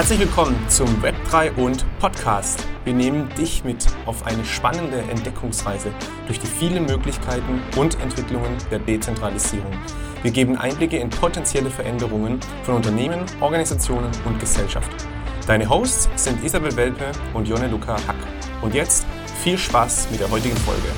Herzlich 0.00 0.20
willkommen 0.20 0.56
zum 0.70 0.88
Web3 1.02 1.56
und 1.56 1.84
Podcast. 1.98 2.66
Wir 2.84 2.94
nehmen 2.94 3.28
dich 3.36 3.64
mit 3.64 3.86
auf 4.06 4.24
eine 4.24 4.42
spannende 4.46 4.96
Entdeckungsreise 4.96 5.92
durch 6.26 6.40
die 6.40 6.46
vielen 6.46 6.86
Möglichkeiten 6.86 7.60
und 7.76 8.00
Entwicklungen 8.00 8.56
der 8.70 8.78
Dezentralisierung. 8.78 9.70
Wir 10.22 10.30
geben 10.30 10.56
Einblicke 10.56 10.96
in 10.96 11.10
potenzielle 11.10 11.68
Veränderungen 11.68 12.40
von 12.62 12.76
Unternehmen, 12.76 13.26
Organisationen 13.40 14.10
und 14.24 14.40
Gesellschaft. 14.40 14.90
Deine 15.46 15.68
Hosts 15.68 16.08
sind 16.16 16.42
Isabel 16.42 16.74
Welpe 16.76 17.12
und 17.34 17.46
Jonne 17.46 17.68
Luca 17.68 17.96
Hack. 18.06 18.16
Und 18.62 18.74
jetzt 18.74 19.04
viel 19.42 19.58
Spaß 19.58 20.08
mit 20.10 20.20
der 20.20 20.30
heutigen 20.30 20.56
Folge. 20.56 20.88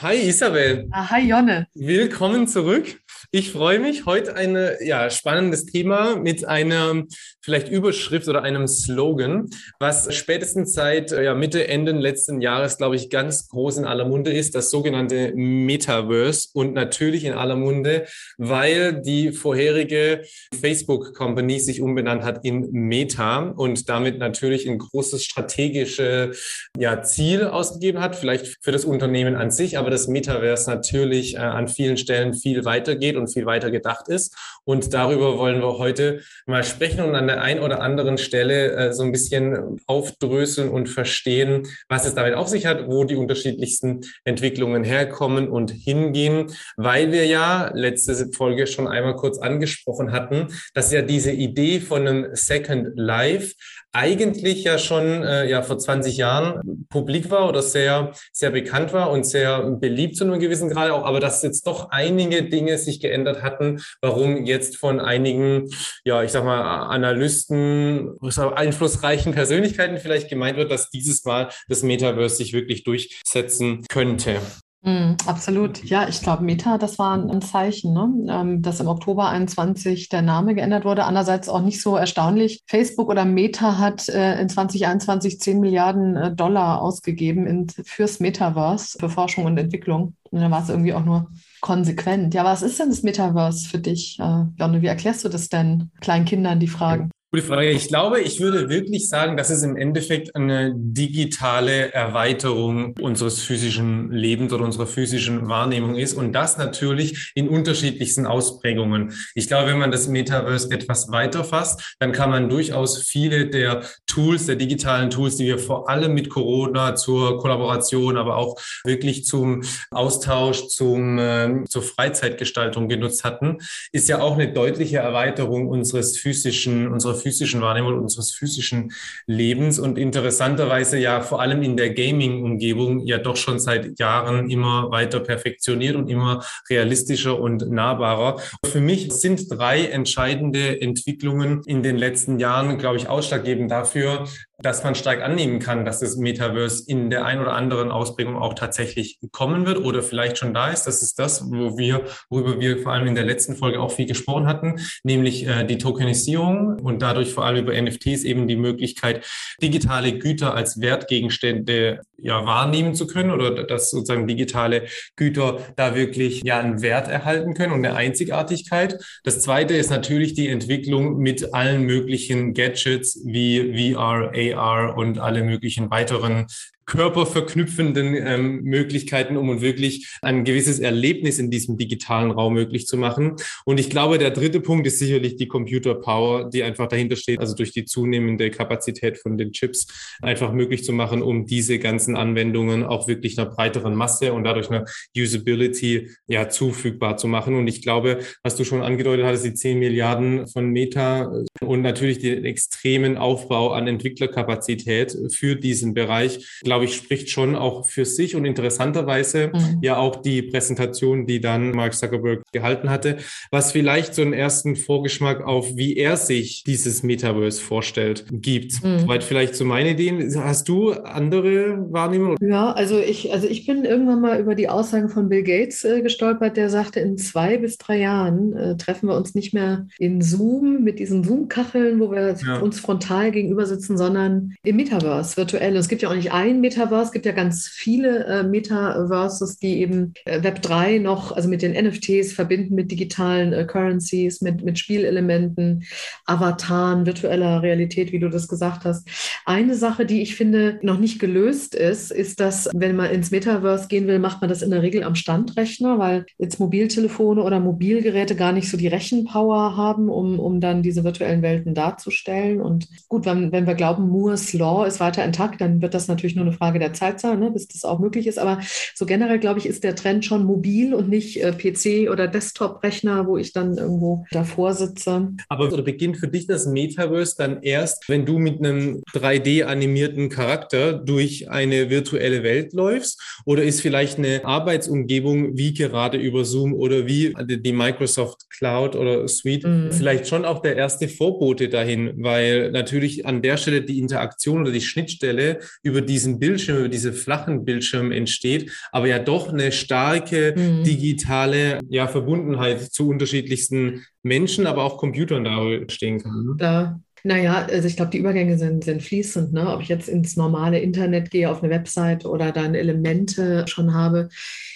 Hi 0.00 0.28
Isabel. 0.28 0.86
Ah, 0.92 1.10
hi 1.10 1.28
Jonne. 1.28 1.66
Willkommen 1.74 2.46
zurück. 2.46 3.00
Ich 3.36 3.50
freue 3.50 3.80
mich. 3.80 4.06
Heute 4.06 4.36
ein 4.36 4.56
ja, 4.80 5.10
spannendes 5.10 5.66
Thema 5.66 6.14
mit 6.14 6.44
einer 6.44 7.02
vielleicht 7.40 7.68
Überschrift 7.68 8.28
oder 8.28 8.42
einem 8.42 8.68
Slogan, 8.68 9.50
was 9.80 10.14
spätestens 10.14 10.72
seit 10.72 11.10
ja, 11.10 11.34
Mitte, 11.34 11.66
Ende 11.66 11.90
letzten 11.90 12.40
Jahres, 12.40 12.76
glaube 12.76 12.94
ich, 12.94 13.10
ganz 13.10 13.48
groß 13.48 13.78
in 13.78 13.86
aller 13.86 14.04
Munde 14.04 14.32
ist, 14.32 14.54
das 14.54 14.70
sogenannte 14.70 15.32
Metaverse 15.34 16.50
und 16.52 16.74
natürlich 16.74 17.24
in 17.24 17.32
aller 17.32 17.56
Munde, 17.56 18.06
weil 18.38 19.02
die 19.02 19.32
vorherige 19.32 20.22
Facebook 20.60 21.12
Company 21.12 21.58
sich 21.58 21.82
umbenannt 21.82 22.22
hat 22.22 22.44
in 22.44 22.70
Meta 22.70 23.48
und 23.48 23.88
damit 23.88 24.20
natürlich 24.20 24.68
ein 24.68 24.78
großes 24.78 25.24
strategisches 25.24 26.70
ja, 26.78 27.02
Ziel 27.02 27.46
ausgegeben 27.46 28.00
hat, 28.00 28.14
vielleicht 28.14 28.58
für 28.62 28.70
das 28.70 28.84
Unternehmen 28.84 29.34
an 29.34 29.50
sich, 29.50 29.76
aber 29.76 29.90
das 29.90 30.06
Metaverse 30.06 30.70
natürlich 30.70 31.34
äh, 31.34 31.38
an 31.38 31.66
vielen 31.66 31.96
Stellen 31.96 32.32
viel 32.32 32.64
weitergeht 32.64 33.16
und 33.16 33.23
und 33.24 33.32
viel 33.32 33.46
weiter 33.46 33.70
gedacht 33.70 34.08
ist. 34.08 34.36
Und 34.64 34.94
darüber 34.94 35.38
wollen 35.38 35.60
wir 35.60 35.78
heute 35.78 36.20
mal 36.46 36.64
sprechen 36.64 37.04
und 37.04 37.14
an 37.14 37.26
der 37.26 37.42
einen 37.42 37.60
oder 37.60 37.80
anderen 37.80 38.18
Stelle 38.18 38.72
äh, 38.72 38.92
so 38.92 39.02
ein 39.02 39.12
bisschen 39.12 39.80
aufdröseln 39.86 40.68
und 40.68 40.88
verstehen, 40.88 41.66
was 41.88 42.06
es 42.06 42.14
damit 42.14 42.34
auf 42.34 42.48
sich 42.48 42.66
hat, 42.66 42.86
wo 42.88 43.04
die 43.04 43.16
unterschiedlichsten 43.16 44.02
Entwicklungen 44.24 44.84
herkommen 44.84 45.48
und 45.48 45.70
hingehen, 45.70 46.52
weil 46.76 47.12
wir 47.12 47.26
ja 47.26 47.70
letzte 47.74 48.14
Folge 48.32 48.66
schon 48.66 48.88
einmal 48.88 49.16
kurz 49.16 49.38
angesprochen 49.38 50.12
hatten, 50.12 50.48
dass 50.74 50.92
ja 50.92 51.02
diese 51.02 51.32
Idee 51.32 51.80
von 51.80 52.06
einem 52.06 52.34
Second 52.34 52.92
Life 52.96 53.54
eigentlich 53.94 54.64
ja 54.64 54.78
schon 54.78 55.22
äh, 55.22 55.48
ja 55.48 55.62
vor 55.62 55.78
20 55.78 56.16
Jahren 56.16 56.86
publik 56.90 57.30
war 57.30 57.48
oder 57.48 57.62
sehr 57.62 58.12
sehr 58.32 58.50
bekannt 58.50 58.92
war 58.92 59.10
und 59.10 59.24
sehr 59.24 59.62
beliebt 59.70 60.16
zu 60.16 60.24
einem 60.24 60.40
gewissen 60.40 60.68
Grad 60.68 60.90
auch, 60.90 61.04
aber 61.04 61.20
dass 61.20 61.42
jetzt 61.42 61.66
doch 61.66 61.90
einige 61.90 62.42
Dinge 62.42 62.76
sich 62.76 63.00
geändert 63.00 63.42
hatten, 63.42 63.80
warum 64.00 64.44
jetzt 64.44 64.76
von 64.76 65.00
einigen 65.00 65.70
ja 66.04 66.22
ich 66.22 66.32
sag 66.32 66.44
mal 66.44 66.88
Analysten, 66.88 68.18
einflussreichen 68.20 69.32
Persönlichkeiten 69.32 69.98
vielleicht 69.98 70.28
gemeint 70.28 70.56
wird, 70.56 70.70
dass 70.70 70.90
dieses 70.90 71.24
Mal 71.24 71.48
das 71.68 71.82
Metaverse 71.82 72.36
sich 72.36 72.52
wirklich 72.52 72.84
durchsetzen 72.84 73.84
könnte. 73.88 74.40
Mm, 74.84 75.16
absolut. 75.26 75.82
Ja, 75.82 76.08
ich 76.08 76.20
glaube, 76.20 76.44
Meta, 76.44 76.76
das 76.76 76.98
war 76.98 77.16
ein, 77.16 77.40
Zeichen, 77.40 77.94
ne? 77.94 78.12
ähm, 78.28 78.60
dass 78.60 78.80
im 78.80 78.86
Oktober 78.86 79.30
21 79.30 80.10
der 80.10 80.20
Name 80.20 80.54
geändert 80.54 80.84
wurde. 80.84 81.04
Andererseits 81.04 81.48
auch 81.48 81.62
nicht 81.62 81.80
so 81.80 81.96
erstaunlich. 81.96 82.62
Facebook 82.66 83.08
oder 83.08 83.24
Meta 83.24 83.78
hat 83.78 84.10
äh, 84.10 84.38
in 84.38 84.50
2021 84.50 85.40
10 85.40 85.58
Milliarden 85.58 86.16
äh, 86.16 86.34
Dollar 86.34 86.82
ausgegeben 86.82 87.46
in, 87.46 87.66
fürs 87.68 88.20
Metaverse, 88.20 88.98
für 89.00 89.08
Forschung 89.08 89.46
und 89.46 89.56
Entwicklung. 89.56 90.16
Und 90.30 90.42
dann 90.42 90.50
war 90.50 90.62
es 90.62 90.68
irgendwie 90.68 90.92
auch 90.92 91.04
nur 91.04 91.30
konsequent. 91.62 92.34
Ja, 92.34 92.44
was 92.44 92.60
ist 92.60 92.78
denn 92.78 92.90
das 92.90 93.02
Metaverse 93.02 93.66
für 93.66 93.78
dich, 93.78 94.18
äh, 94.20 94.44
Jonne? 94.58 94.82
Wie 94.82 94.86
erklärst 94.86 95.24
du 95.24 95.30
das 95.30 95.48
denn 95.48 95.92
kleinen 96.02 96.26
Kindern, 96.26 96.60
die 96.60 96.68
fragen? 96.68 97.10
Gute 97.34 97.46
Frage. 97.46 97.70
Ich 97.70 97.88
glaube, 97.88 98.20
ich 98.20 98.38
würde 98.38 98.68
wirklich 98.68 99.08
sagen, 99.08 99.36
dass 99.36 99.50
es 99.50 99.64
im 99.64 99.74
Endeffekt 99.74 100.36
eine 100.36 100.72
digitale 100.72 101.92
Erweiterung 101.92 102.94
unseres 103.00 103.42
physischen 103.42 104.12
Lebens 104.12 104.52
oder 104.52 104.62
unserer 104.62 104.86
physischen 104.86 105.48
Wahrnehmung 105.48 105.96
ist 105.96 106.14
und 106.14 106.32
das 106.32 106.58
natürlich 106.58 107.32
in 107.34 107.48
unterschiedlichsten 107.48 108.28
Ausprägungen. 108.28 109.14
Ich 109.34 109.48
glaube, 109.48 109.70
wenn 109.70 109.80
man 109.80 109.90
das 109.90 110.06
Metaverse 110.06 110.70
etwas 110.70 111.10
weiter 111.10 111.42
fasst, 111.42 111.96
dann 111.98 112.12
kann 112.12 112.30
man 112.30 112.48
durchaus 112.48 113.02
viele 113.02 113.48
der 113.48 113.82
Tools, 114.06 114.46
der 114.46 114.54
digitalen 114.54 115.10
Tools, 115.10 115.36
die 115.36 115.46
wir 115.46 115.58
vor 115.58 115.88
allem 115.88 116.14
mit 116.14 116.30
Corona 116.30 116.94
zur 116.94 117.38
Kollaboration, 117.38 118.16
aber 118.16 118.36
auch 118.36 118.60
wirklich 118.84 119.24
zum 119.24 119.64
Austausch, 119.90 120.68
zum, 120.68 121.18
äh, 121.18 121.64
zur 121.68 121.82
Freizeitgestaltung 121.82 122.86
genutzt 122.86 123.24
hatten, 123.24 123.58
ist 123.90 124.08
ja 124.08 124.20
auch 124.20 124.34
eine 124.34 124.52
deutliche 124.52 124.98
Erweiterung 124.98 125.66
unseres 125.66 126.16
physischen, 126.16 126.86
unserer 126.86 127.23
physischen 127.24 127.62
Wahrnehmung, 127.62 127.98
unseres 127.98 128.32
physischen 128.32 128.92
Lebens 129.26 129.78
und 129.78 129.98
interessanterweise 129.98 130.98
ja 130.98 131.22
vor 131.22 131.40
allem 131.40 131.62
in 131.62 131.76
der 131.76 131.94
Gaming-Umgebung 131.94 133.00
ja 133.06 133.18
doch 133.18 133.36
schon 133.36 133.58
seit 133.58 133.98
Jahren 133.98 134.50
immer 134.50 134.90
weiter 134.90 135.20
perfektioniert 135.20 135.96
und 135.96 136.10
immer 136.10 136.44
realistischer 136.68 137.40
und 137.40 137.70
nahbarer. 137.70 138.40
Für 138.66 138.80
mich 138.80 139.10
sind 139.12 139.50
drei 139.50 139.86
entscheidende 139.86 140.80
Entwicklungen 140.80 141.62
in 141.64 141.82
den 141.82 141.96
letzten 141.96 142.38
Jahren, 142.38 142.76
glaube 142.76 142.98
ich, 142.98 143.08
ausschlaggebend 143.08 143.70
dafür, 143.70 144.26
dass 144.58 144.84
man 144.84 144.94
stark 144.94 145.22
annehmen 145.22 145.58
kann, 145.58 145.84
dass 145.84 146.00
das 146.00 146.16
Metaverse 146.16 146.84
in 146.86 147.10
der 147.10 147.24
ein 147.24 147.40
oder 147.40 147.54
anderen 147.54 147.90
Ausprägung 147.90 148.36
auch 148.36 148.54
tatsächlich 148.54 149.18
kommen 149.32 149.66
wird 149.66 149.78
oder 149.78 150.02
vielleicht 150.02 150.38
schon 150.38 150.54
da 150.54 150.70
ist. 150.70 150.84
Das 150.84 151.02
ist 151.02 151.18
das, 151.18 151.50
wo 151.50 151.76
wir, 151.76 152.04
worüber 152.30 152.60
wir 152.60 152.78
vor 152.78 152.92
allem 152.92 153.08
in 153.08 153.14
der 153.14 153.24
letzten 153.24 153.56
Folge 153.56 153.80
auch 153.80 153.90
viel 153.90 154.06
gesprochen 154.06 154.46
hatten, 154.46 154.80
nämlich 155.02 155.46
äh, 155.46 155.64
die 155.64 155.78
Tokenisierung 155.78 156.78
und 156.78 157.02
dadurch 157.02 157.32
vor 157.32 157.44
allem 157.44 157.64
über 157.64 157.80
NFTs 157.80 158.22
eben 158.22 158.46
die 158.46 158.56
Möglichkeit, 158.56 159.26
digitale 159.60 160.18
Güter 160.18 160.54
als 160.54 160.80
Wertgegenstände 160.80 162.00
ja 162.16 162.46
wahrnehmen 162.46 162.94
zu 162.94 163.06
können 163.06 163.30
oder 163.30 163.64
dass 163.64 163.90
sozusagen 163.90 164.26
digitale 164.26 164.84
Güter 165.16 165.58
da 165.76 165.94
wirklich 165.94 166.42
ja 166.44 166.58
einen 166.58 166.80
Wert 166.80 167.08
erhalten 167.08 167.54
können 167.54 167.72
und 167.72 167.84
eine 167.84 167.96
Einzigartigkeit. 167.96 168.98
Das 169.24 169.40
zweite 169.40 169.74
ist 169.74 169.90
natürlich 169.90 170.34
die 170.34 170.48
Entwicklung 170.48 171.18
mit 171.18 171.54
allen 171.54 171.82
möglichen 171.82 172.54
Gadgets 172.54 173.20
wie 173.24 173.92
VR, 173.94 174.32
AR 174.52 174.96
und 174.96 175.18
alle 175.18 175.42
möglichen 175.42 175.90
weiteren 175.90 176.46
körperverknüpfenden 176.86 178.14
ähm, 178.14 178.62
Möglichkeiten, 178.62 179.36
um 179.36 179.60
wirklich 179.60 180.16
ein 180.22 180.44
gewisses 180.44 180.78
Erlebnis 180.78 181.38
in 181.38 181.50
diesem 181.50 181.76
digitalen 181.76 182.30
Raum 182.30 182.54
möglich 182.54 182.86
zu 182.86 182.96
machen. 182.96 183.36
Und 183.64 183.80
ich 183.80 183.90
glaube, 183.90 184.18
der 184.18 184.30
dritte 184.30 184.60
Punkt 184.60 184.86
ist 184.86 184.98
sicherlich 184.98 185.36
die 185.36 185.48
Computer 185.48 185.94
Power, 185.94 186.50
die 186.50 186.62
einfach 186.62 186.88
dahinter 186.88 187.16
steht, 187.16 187.40
also 187.40 187.54
durch 187.54 187.72
die 187.72 187.84
zunehmende 187.84 188.50
Kapazität 188.50 189.18
von 189.18 189.38
den 189.38 189.52
Chips 189.52 189.86
einfach 190.22 190.52
möglich 190.52 190.84
zu 190.84 190.92
machen, 190.92 191.22
um 191.22 191.46
diese 191.46 191.78
ganzen 191.78 192.16
Anwendungen 192.16 192.84
auch 192.84 193.08
wirklich 193.08 193.38
einer 193.38 193.50
breiteren 193.50 193.94
Masse 193.94 194.32
und 194.32 194.44
dadurch 194.44 194.70
einer 194.70 194.84
Usability 195.16 196.10
ja 196.26 196.48
zufügbar 196.48 197.16
zu 197.16 197.28
machen. 197.28 197.54
Und 197.54 197.68
ich 197.68 197.82
glaube, 197.82 198.18
was 198.42 198.56
du 198.56 198.64
schon 198.64 198.82
angedeutet 198.82 199.24
hattest, 199.24 199.44
die 199.44 199.54
10 199.54 199.78
Milliarden 199.78 200.46
von 200.48 200.70
Meta 200.70 201.32
und 201.60 201.82
natürlich 201.82 202.18
den 202.18 202.44
extremen 202.44 203.16
Aufbau 203.16 203.72
an 203.72 203.86
Entwicklerkapazität 203.86 205.16
für 205.32 205.56
diesen 205.56 205.94
Bereich, 205.94 206.60
glaube 206.74 206.86
ich, 206.86 206.96
spricht 206.96 207.30
schon 207.30 207.54
auch 207.54 207.86
für 207.86 208.04
sich 208.04 208.34
und 208.34 208.44
interessanterweise 208.44 209.52
mhm. 209.54 209.78
ja 209.80 209.96
auch 209.96 210.16
die 210.16 210.42
Präsentation, 210.42 211.24
die 211.24 211.40
dann 211.40 211.70
Mark 211.70 211.94
Zuckerberg 211.94 212.42
gehalten 212.50 212.90
hatte, 212.90 213.18
was 213.52 213.70
vielleicht 213.70 214.12
so 214.16 214.22
einen 214.22 214.32
ersten 214.32 214.74
Vorgeschmack 214.74 215.46
auf, 215.46 215.76
wie 215.76 215.96
er 215.96 216.16
sich 216.16 216.64
dieses 216.64 217.04
Metaverse 217.04 217.62
vorstellt, 217.62 218.24
gibt. 218.28 218.82
Mhm. 218.82 218.98
Soweit 219.00 219.22
vielleicht 219.22 219.54
so 219.54 219.64
meine 219.64 219.90
Ideen. 219.90 220.34
Hast 220.42 220.68
du 220.68 220.90
andere 220.90 221.92
Wahrnehmungen? 221.92 222.38
Ja, 222.40 222.72
also 222.72 222.98
ich, 222.98 223.32
also 223.32 223.46
ich 223.46 223.64
bin 223.64 223.84
irgendwann 223.84 224.20
mal 224.20 224.40
über 224.40 224.56
die 224.56 224.68
Aussagen 224.68 225.10
von 225.10 225.28
Bill 225.28 225.44
Gates 225.44 225.84
äh, 225.84 226.02
gestolpert, 226.02 226.56
der 226.56 226.70
sagte, 226.70 226.98
in 226.98 227.16
zwei 227.18 227.56
bis 227.56 227.78
drei 227.78 228.00
Jahren 228.00 228.52
äh, 228.56 228.76
treffen 228.76 229.08
wir 229.08 229.16
uns 229.16 229.36
nicht 229.36 229.54
mehr 229.54 229.86
in 230.00 230.22
Zoom 230.22 230.82
mit 230.82 230.98
diesen 230.98 231.22
Zoom-Kacheln, 231.22 232.00
wo 232.00 232.10
wir 232.10 232.34
ja. 232.34 232.58
uns 232.58 232.80
frontal 232.80 233.30
gegenüber 233.30 233.64
sitzen, 233.64 233.96
sondern 233.96 234.54
im 234.64 234.74
Metaverse, 234.74 235.36
virtuell. 235.36 235.70
Und 235.70 235.78
es 235.78 235.88
gibt 235.88 236.02
ja 236.02 236.08
auch 236.08 236.16
nicht 236.16 236.32
ein 236.32 236.63
Metaverse. 236.64 237.08
Es 237.08 237.12
gibt 237.12 237.26
ja 237.26 237.32
ganz 237.32 237.68
viele 237.68 238.24
äh, 238.24 238.42
Metaverses, 238.42 239.58
die 239.58 239.80
eben 239.80 240.14
äh, 240.24 240.40
Web3 240.40 240.98
noch, 240.98 241.30
also 241.32 241.46
mit 241.46 241.60
den 241.60 241.72
NFTs 241.72 242.32
verbinden, 242.32 242.74
mit 242.74 242.90
digitalen 242.90 243.52
äh, 243.52 243.66
Currencies, 243.66 244.40
mit, 244.40 244.64
mit 244.64 244.78
Spielelementen, 244.78 245.84
Avataren, 246.24 247.04
virtueller 247.04 247.62
Realität, 247.62 248.12
wie 248.12 248.18
du 248.18 248.30
das 248.30 248.48
gesagt 248.48 248.86
hast. 248.86 249.06
Eine 249.44 249.74
Sache, 249.74 250.06
die 250.06 250.22
ich 250.22 250.36
finde 250.36 250.78
noch 250.80 250.98
nicht 250.98 251.18
gelöst 251.18 251.74
ist, 251.74 252.10
ist, 252.10 252.40
dass 252.40 252.70
wenn 252.74 252.96
man 252.96 253.10
ins 253.10 253.30
Metaverse 253.30 253.88
gehen 253.88 254.06
will, 254.06 254.18
macht 254.18 254.40
man 254.40 254.48
das 254.48 254.62
in 254.62 254.70
der 254.70 254.80
Regel 254.80 255.02
am 255.02 255.16
Standrechner, 255.16 255.98
weil 255.98 256.24
jetzt 256.38 256.60
Mobiltelefone 256.60 257.42
oder 257.42 257.60
Mobilgeräte 257.60 258.36
gar 258.36 258.52
nicht 258.52 258.70
so 258.70 258.78
die 258.78 258.88
Rechenpower 258.88 259.76
haben, 259.76 260.08
um, 260.08 260.40
um 260.40 260.60
dann 260.60 260.82
diese 260.82 261.04
virtuellen 261.04 261.42
Welten 261.42 261.74
darzustellen. 261.74 262.62
Und 262.62 262.88
gut, 263.08 263.26
wenn, 263.26 263.52
wenn 263.52 263.66
wir 263.66 263.74
glauben, 263.74 264.08
Moore's 264.08 264.54
Law 264.54 264.86
ist 264.86 265.00
weiter 265.00 265.22
intakt, 265.22 265.60
dann 265.60 265.82
wird 265.82 265.92
das 265.92 266.08
natürlich 266.08 266.36
nur 266.36 266.46
eine 266.46 266.53
Frage 266.54 266.78
der 266.78 266.92
Zeitzahl, 266.92 267.36
ne, 267.36 267.50
bis 267.50 267.68
das 267.68 267.84
auch 267.84 267.98
möglich 267.98 268.26
ist. 268.26 268.38
Aber 268.38 268.60
so 268.94 269.06
generell, 269.06 269.38
glaube 269.38 269.58
ich, 269.58 269.66
ist 269.66 269.84
der 269.84 269.94
Trend 269.94 270.24
schon 270.24 270.44
mobil 270.44 270.94
und 270.94 271.08
nicht 271.08 271.42
äh, 271.42 271.52
PC 271.52 272.10
oder 272.10 272.28
Desktop-Rechner, 272.28 273.26
wo 273.26 273.36
ich 273.36 273.52
dann 273.52 273.76
irgendwo 273.76 274.24
davor 274.30 274.74
sitze. 274.74 275.28
Aber 275.48 275.72
oder 275.72 275.82
beginnt 275.82 276.16
für 276.18 276.28
dich 276.28 276.46
das 276.46 276.66
Metaverse 276.66 277.34
dann 277.36 277.62
erst, 277.62 278.08
wenn 278.08 278.26
du 278.26 278.38
mit 278.38 278.58
einem 278.58 279.02
3D-animierten 279.12 280.28
Charakter 280.28 280.92
durch 280.92 281.50
eine 281.50 281.90
virtuelle 281.90 282.42
Welt 282.42 282.72
läufst? 282.72 283.20
Oder 283.44 283.64
ist 283.64 283.80
vielleicht 283.80 284.18
eine 284.18 284.44
Arbeitsumgebung 284.44 285.56
wie 285.56 285.74
gerade 285.74 286.18
über 286.18 286.44
Zoom 286.44 286.74
oder 286.74 287.06
wie 287.06 287.34
die 287.40 287.72
Microsoft 287.72 288.48
Cloud 288.50 288.96
oder 288.96 289.26
Suite 289.28 289.64
mhm. 289.64 289.92
vielleicht 289.92 290.28
schon 290.28 290.44
auch 290.44 290.60
der 290.62 290.76
erste 290.76 291.08
Vorbote 291.08 291.68
dahin, 291.68 292.12
weil 292.16 292.70
natürlich 292.70 293.26
an 293.26 293.42
der 293.42 293.56
Stelle 293.56 293.82
die 293.82 293.98
Interaktion 293.98 294.62
oder 294.62 294.72
die 294.72 294.80
Schnittstelle 294.80 295.60
über 295.82 296.00
diesen 296.00 296.38
Bildschirm, 296.44 296.78
über 296.78 296.88
diese 296.88 297.12
flachen 297.12 297.64
Bildschirm 297.64 298.12
entsteht, 298.12 298.70
aber 298.92 299.06
ja 299.06 299.18
doch 299.18 299.48
eine 299.48 299.72
starke 299.72 300.54
mhm. 300.56 300.84
digitale 300.84 301.80
ja, 301.88 302.06
Verbundenheit 302.06 302.80
zu 302.92 303.08
unterschiedlichsten 303.08 304.04
Menschen, 304.22 304.66
aber 304.66 304.84
auch 304.84 304.98
Computern 304.98 305.44
da 305.44 305.62
stehen 305.88 306.20
kann. 306.20 306.44
Ne? 306.44 306.54
Da 306.58 307.00
naja, 307.26 307.66
also 307.70 307.88
ich 307.88 307.96
glaube, 307.96 308.10
die 308.10 308.18
Übergänge 308.18 308.58
sind, 308.58 308.84
sind 308.84 309.02
fließend. 309.02 309.54
Ne? 309.54 309.72
Ob 309.72 309.80
ich 309.80 309.88
jetzt 309.88 310.10
ins 310.10 310.36
normale 310.36 310.78
Internet 310.78 311.30
gehe, 311.30 311.50
auf 311.50 311.62
eine 311.62 311.72
Website 311.72 312.26
oder 312.26 312.52
dann 312.52 312.74
Elemente 312.74 313.64
schon 313.66 313.94
habe. 313.94 314.28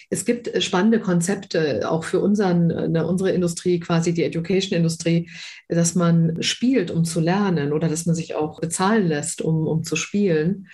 Es 0.09 0.25
gibt 0.25 0.63
spannende 0.63 0.99
Konzepte, 0.99 1.91
auch 1.91 2.05
für 2.05 2.21
unseren, 2.21 2.69
ne, 2.69 3.07
unsere 3.07 3.33
Industrie, 3.33 3.79
quasi 3.79 4.15
die 4.15 4.25
Education-Industrie, 4.25 5.29
dass 5.69 5.95
man 5.95 6.43
spielt, 6.43 6.91
um 6.91 7.05
zu 7.05 7.21
lernen 7.21 7.75
oder 7.75 7.89
dass 7.89 8.07
man 8.07 8.15
sich 8.15 8.35
auch 8.35 8.59
bezahlen 8.59 9.07
lässt, 9.07 9.43
um, 9.43 9.67
um 9.67 9.85
zu 9.85 9.97
spielen 9.97 10.69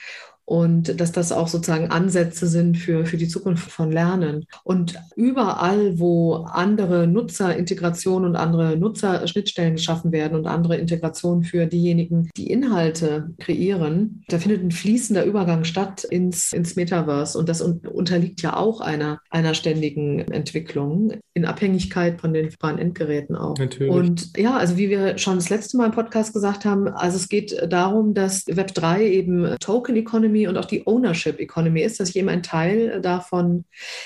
und 0.46 1.00
dass 1.00 1.12
das 1.12 1.32
auch 1.32 1.48
sozusagen 1.48 1.90
Ansätze 1.90 2.46
sind 2.46 2.76
für, 2.76 3.06
für 3.06 3.16
die 3.16 3.28
Zukunft 3.28 3.70
von 3.70 3.90
Lernen. 3.90 4.44
Und 4.62 5.00
überall, 5.16 5.98
wo 5.98 6.34
andere 6.34 7.06
Nutzerintegration 7.06 8.24
und 8.24 8.36
andere 8.36 8.76
Nutzerschnittstellen 8.76 9.76
geschaffen 9.76 10.12
werden 10.12 10.36
und 10.36 10.46
andere 10.46 10.76
Integration 10.76 11.44
für 11.44 11.66
diejenigen, 11.66 12.28
die 12.36 12.50
Inhalte 12.50 13.30
kreieren, 13.38 14.24
da 14.28 14.38
findet 14.38 14.62
ein 14.62 14.70
fließender 14.70 15.24
Übergang 15.24 15.64
statt 15.64 16.04
ins, 16.04 16.52
ins 16.52 16.76
Metaverse. 16.76 17.38
Und 17.38 17.48
das 17.48 17.62
unterliegt 17.62 18.42
ja 18.42 18.56
auch 18.56 18.80
einer, 18.80 19.20
einer 19.30 19.54
ständigen 19.54 20.20
Entwicklung 20.20 21.12
in 21.32 21.46
Abhängigkeit 21.46 22.20
von 22.20 22.34
den 22.34 22.50
freien 22.50 22.78
Endgeräten 22.78 23.34
auch. 23.34 23.56
Natürlich. 23.58 23.92
Und 23.92 24.36
ja, 24.36 24.56
also 24.56 24.76
wie 24.76 24.90
wir 24.90 25.16
schon 25.18 25.36
das 25.36 25.48
letzte 25.48 25.78
Mal 25.78 25.86
im 25.86 25.92
Podcast 25.92 26.34
gesagt 26.34 26.64
haben, 26.64 26.88
also 26.88 27.16
es 27.16 27.28
geht 27.28 27.56
darum, 27.68 28.14
dass 28.14 28.46
Web3 28.46 29.00
eben 29.00 29.56
Token 29.58 29.96
Economy 29.96 30.33
Economy 30.34 30.48
und 30.48 30.58
auch 30.58 30.64
die 30.64 30.86
Ownership 30.86 31.38
Economy 31.38 31.82
ist, 31.82 32.00
dass 32.00 32.14
einen 32.14 32.42
Teil 32.42 33.00
davon 33.00 33.64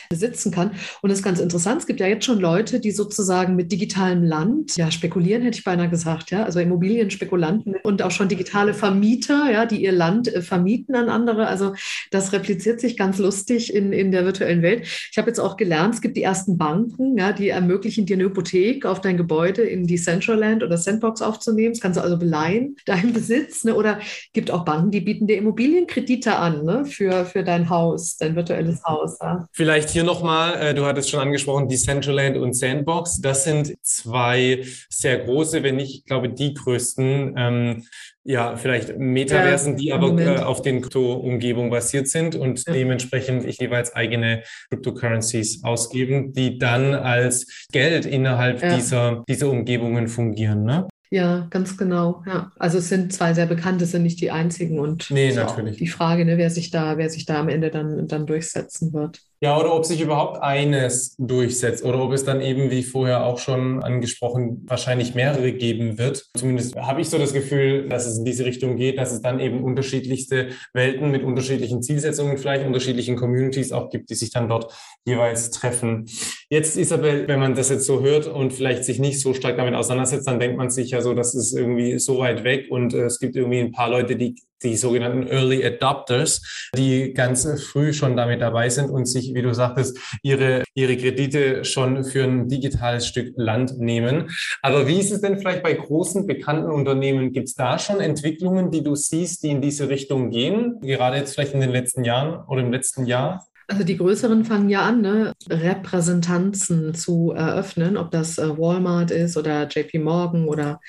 besitzen 0.09 0.51
kann. 0.51 0.73
Und 1.03 1.11
das 1.11 1.19
ist 1.19 1.25
ganz 1.25 1.41
interessant. 1.41 1.81
Es 1.81 1.87
gibt 1.87 2.01
ja 2.01 2.07
jetzt 2.07 2.25
schon 2.25 2.41
Leute, 2.41 2.81
die 2.81 2.91
sozusagen 2.91 3.55
mit 3.55 3.71
digitalem 3.71 4.25
Land 4.25 4.77
ja, 4.77 4.91
spekulieren, 4.91 5.43
hätte 5.43 5.59
ich 5.59 5.65
beinahe 5.65 5.89
gesagt, 5.89 6.31
ja, 6.31 6.45
also 6.45 6.59
Immobilienspekulanten 6.61 7.77
und 7.83 8.03
auch 8.03 8.11
schon 8.11 8.29
digitale 8.29 8.75
Vermieter, 8.75 9.51
ja, 9.53 9.67
die 9.67 9.83
ihr 9.83 9.93
Land 9.93 10.33
äh, 10.35 10.43
vermieten 10.43 10.95
an 10.95 11.09
andere. 11.09 11.47
Also 11.47 11.75
das 12.11 12.33
repliziert 12.33 12.81
sich 12.81 12.97
ganz 12.97 13.19
lustig 13.19 13.75
in, 13.75 13.93
in 13.93 14.11
der 14.11 14.25
virtuellen 14.25 14.63
Welt. 14.63 14.87
Ich 15.11 15.19
habe 15.19 15.29
jetzt 15.29 15.39
auch 15.39 15.57
gelernt, 15.57 15.95
es 15.95 16.01
gibt 16.01 16.17
die 16.17 16.23
ersten 16.23 16.59
Banken, 16.59 17.17
ja, 17.19 17.33
die 17.33 17.49
ermöglichen 17.49 18.07
dir 18.07 18.17
eine 18.17 18.25
Hypothek 18.25 18.85
auf 18.87 19.01
dein 19.01 19.17
Gebäude 19.17 19.63
in 19.63 19.87
Decentraland 19.87 20.63
oder 20.63 20.77
Sandbox 20.77 21.23
aufzunehmen. 21.23 21.75
Das 21.75 21.81
kannst 21.81 21.99
du 21.99 22.03
also 22.03 22.19
beleihen, 22.19 22.77
deinen 22.87 23.13
Besitz. 23.13 23.65
Ne? 23.65 23.75
Oder 23.75 24.01
gibt 24.33 24.51
auch 24.51 24.65
Banken, 24.65 24.91
die 24.91 25.01
bieten 25.01 25.27
dir 25.27 25.37
Immobilienkredite 25.37 26.18
Miete 26.19 26.37
an 26.37 26.65
ne? 26.65 26.85
für, 26.85 27.25
für 27.25 27.45
dein 27.45 27.71
Haus, 27.71 28.17
dein 28.17 28.35
virtuelles 28.35 28.83
Haus. 28.83 29.19
Ja. 29.21 29.47
Vielleicht 29.53 29.91
hier 29.91 30.03
nochmal, 30.03 30.61
äh, 30.61 30.75
du 30.75 30.85
hattest 30.85 31.11
schon 31.11 31.21
angesprochen, 31.21 31.69
Decentraland 31.69 32.37
und 32.37 32.55
Sandbox. 32.55 33.21
Das 33.21 33.45
sind 33.45 33.75
zwei 33.83 34.65
sehr 34.89 35.19
große, 35.19 35.63
wenn 35.63 35.77
nicht, 35.77 35.99
ich 36.01 36.05
glaube, 36.05 36.29
die 36.29 36.55
größten 36.55 37.35
ähm, 37.37 37.85
ja, 38.25 38.57
vielleicht 38.57 38.99
Metaversen, 38.99 39.75
ja, 39.75 39.79
die 39.79 39.93
aber 39.93 40.21
äh, 40.21 40.39
auf 40.41 40.61
den 40.61 40.83
Krypto-Umgebungen 40.83 41.71
basiert 41.71 42.09
sind 42.09 42.35
und 42.35 42.67
ja. 42.67 42.73
dementsprechend 42.73 43.45
ich 43.45 43.59
jeweils 43.59 43.95
eigene 43.95 44.43
Cryptocurrencies 44.71 45.63
ausgeben, 45.63 46.33
die 46.33 46.59
dann 46.59 46.95
als 46.95 47.67
Geld 47.73 48.07
innerhalb 48.07 48.61
ja. 48.63 48.75
dieser, 48.75 49.25
dieser 49.29 49.49
Umgebungen 49.49 50.09
fungieren. 50.09 50.65
Ne? 50.65 50.89
Ja, 51.11 51.47
ganz 51.51 51.77
genau. 51.77 52.23
Ja. 52.27 52.53
Also 52.59 52.79
es 52.79 52.89
sind 52.89 53.13
zwei 53.13 53.33
sehr 53.33 53.47
bekannte, 53.47 53.87
sind 53.87 54.03
nicht 54.03 54.21
die 54.21 54.31
einzigen 54.31 54.79
und 54.79 55.11
nee, 55.11 55.33
natürlich. 55.33 55.79
die 55.79 55.89
Frage, 55.89 56.25
ne, 56.25 56.37
wer 56.37 56.51
sich 56.51 56.71
da, 56.71 56.99
wer 56.99 57.09
sich 57.09 57.25
da 57.25 57.41
am 57.41 57.49
Ende 57.49 57.71
dann, 57.71 58.07
dann 58.09 58.27
durchsetzen 58.27 58.93
wird. 58.93 59.23
Ja, 59.41 59.57
oder 59.57 59.73
ob 59.73 59.85
sich 59.85 60.01
überhaupt 60.01 60.43
eines 60.43 61.15
durchsetzt 61.17 61.85
oder 61.85 62.03
ob 62.03 62.13
es 62.13 62.25
dann 62.25 62.41
eben, 62.41 62.73
wie 62.73 62.83
vorher 62.83 63.25
auch 63.25 63.39
schon 63.39 63.81
angesprochen, 63.85 64.65
wahrscheinlich 64.67 65.15
mehrere 65.15 65.53
geben 65.53 65.97
wird. 65.97 66.27
Zumindest 66.37 66.75
habe 66.75 67.01
ich 67.01 67.09
so 67.09 67.19
das 67.19 67.33
Gefühl, 67.33 67.89
dass 67.89 68.07
es 68.07 68.19
in 68.19 68.25
diese 68.25 68.45
Richtung 68.45 68.77
geht, 68.77 68.99
dass 68.99 69.13
es 69.13 69.23
dann 69.23 69.39
eben 69.39 69.63
unterschiedlichste 69.63 70.49
Welten 70.75 71.13
mit 71.13 71.23
unterschiedlichen 71.23 71.83
Zielsetzungen, 71.83 72.37
vielleicht 72.37 72.67
unterschiedlichen 72.67 73.15
Communities 73.15 73.71
auch 73.71 73.91
gibt, 73.91 74.11
die 74.11 74.17
sich 74.17 74.33
dann 74.33 74.49
dort 74.49 74.73
jeweils 75.05 75.51
treffen. 75.53 76.07
Jetzt, 76.51 76.77
Isabel, 76.77 77.29
wenn 77.29 77.39
man 77.39 77.55
das 77.55 77.69
jetzt 77.69 77.87
so 77.87 78.01
hört 78.01 78.27
und 78.27 78.53
vielleicht 78.53 78.85
sich 78.85 78.99
nicht 78.99 79.21
so 79.21 79.35
stark 79.35 79.57
damit 79.57 79.75
auseinandersetzt, 79.75 80.27
dann 80.27 80.41
denkt 80.41 80.57
man 80.57 80.71
sich 80.71 80.91
ja 80.91 81.01
so, 81.01 81.15
das 81.15 81.37
ist 81.37 81.53
irgendwie 81.53 82.01
so 82.01 82.19
weit 82.19 82.43
weg 82.43 82.67
und 82.71 82.93
äh, 82.93 83.05
es 83.05 83.21
gibt 83.21 83.37
irgendwie 83.37 83.61
ein 83.61 83.71
paar 83.71 83.89
Leute, 83.89 84.17
die 84.17 84.35
die 84.63 84.77
sogenannten 84.77 85.27
Early 85.27 85.65
Adopters, 85.65 86.69
die 86.77 87.13
ganz 87.15 87.49
früh 87.63 87.93
schon 87.93 88.17
damit 88.17 88.41
dabei 88.41 88.69
sind 88.69 88.91
und 88.91 89.07
sich, 89.07 89.28
wie 89.35 89.43
du 89.43 89.55
sagtest, 89.55 89.99
ihre, 90.23 90.65
ihre 90.75 90.97
Kredite 90.97 91.65
schon 91.65 92.05
für 92.05 92.25
ein 92.25 92.49
digitales 92.49 93.07
Stück 93.07 93.33
Land 93.37 93.79
nehmen. 93.79 94.31
Aber 94.63 94.87
wie 94.87 94.99
ist 94.99 95.13
es 95.13 95.21
denn 95.21 95.39
vielleicht 95.39 95.63
bei 95.63 95.75
großen, 95.75 96.27
bekannten 96.27 96.71
Unternehmen? 96.71 97.33
Gibt 97.33 97.49
es 97.49 97.55
da 97.55 97.79
schon 97.79 98.01
Entwicklungen, 98.01 98.71
die 98.71 98.83
du 98.83 98.95
siehst, 98.95 99.43
die 99.43 99.51
in 99.51 99.61
diese 99.61 99.89
Richtung 99.89 100.31
gehen? 100.31 100.81
Gerade 100.81 101.17
jetzt 101.17 101.35
vielleicht 101.35 101.55
in 101.55 101.61
den 101.61 101.71
letzten 101.71 102.05
Jahren 102.05 102.45
oder 102.47 102.63
im 102.63 102.73
letzten 102.73 103.07
Jahr? 103.07 103.47
Also 103.71 103.85
die 103.85 103.99
größeren 103.99 104.47
fangen 104.47 104.71
ja 104.71 104.87
an, 104.87 105.03
ne, 105.03 105.35
Repräsentanzen 105.51 106.95
zu 106.95 107.33
eröffnen, 107.33 107.99
ob 107.99 108.11
das 108.11 108.39
äh, 108.39 108.57
Walmart 108.57 109.11
ist 109.11 109.37
oder 109.37 109.69
JP 109.69 109.99
Morgan 109.99 110.49
oder, 110.49 110.81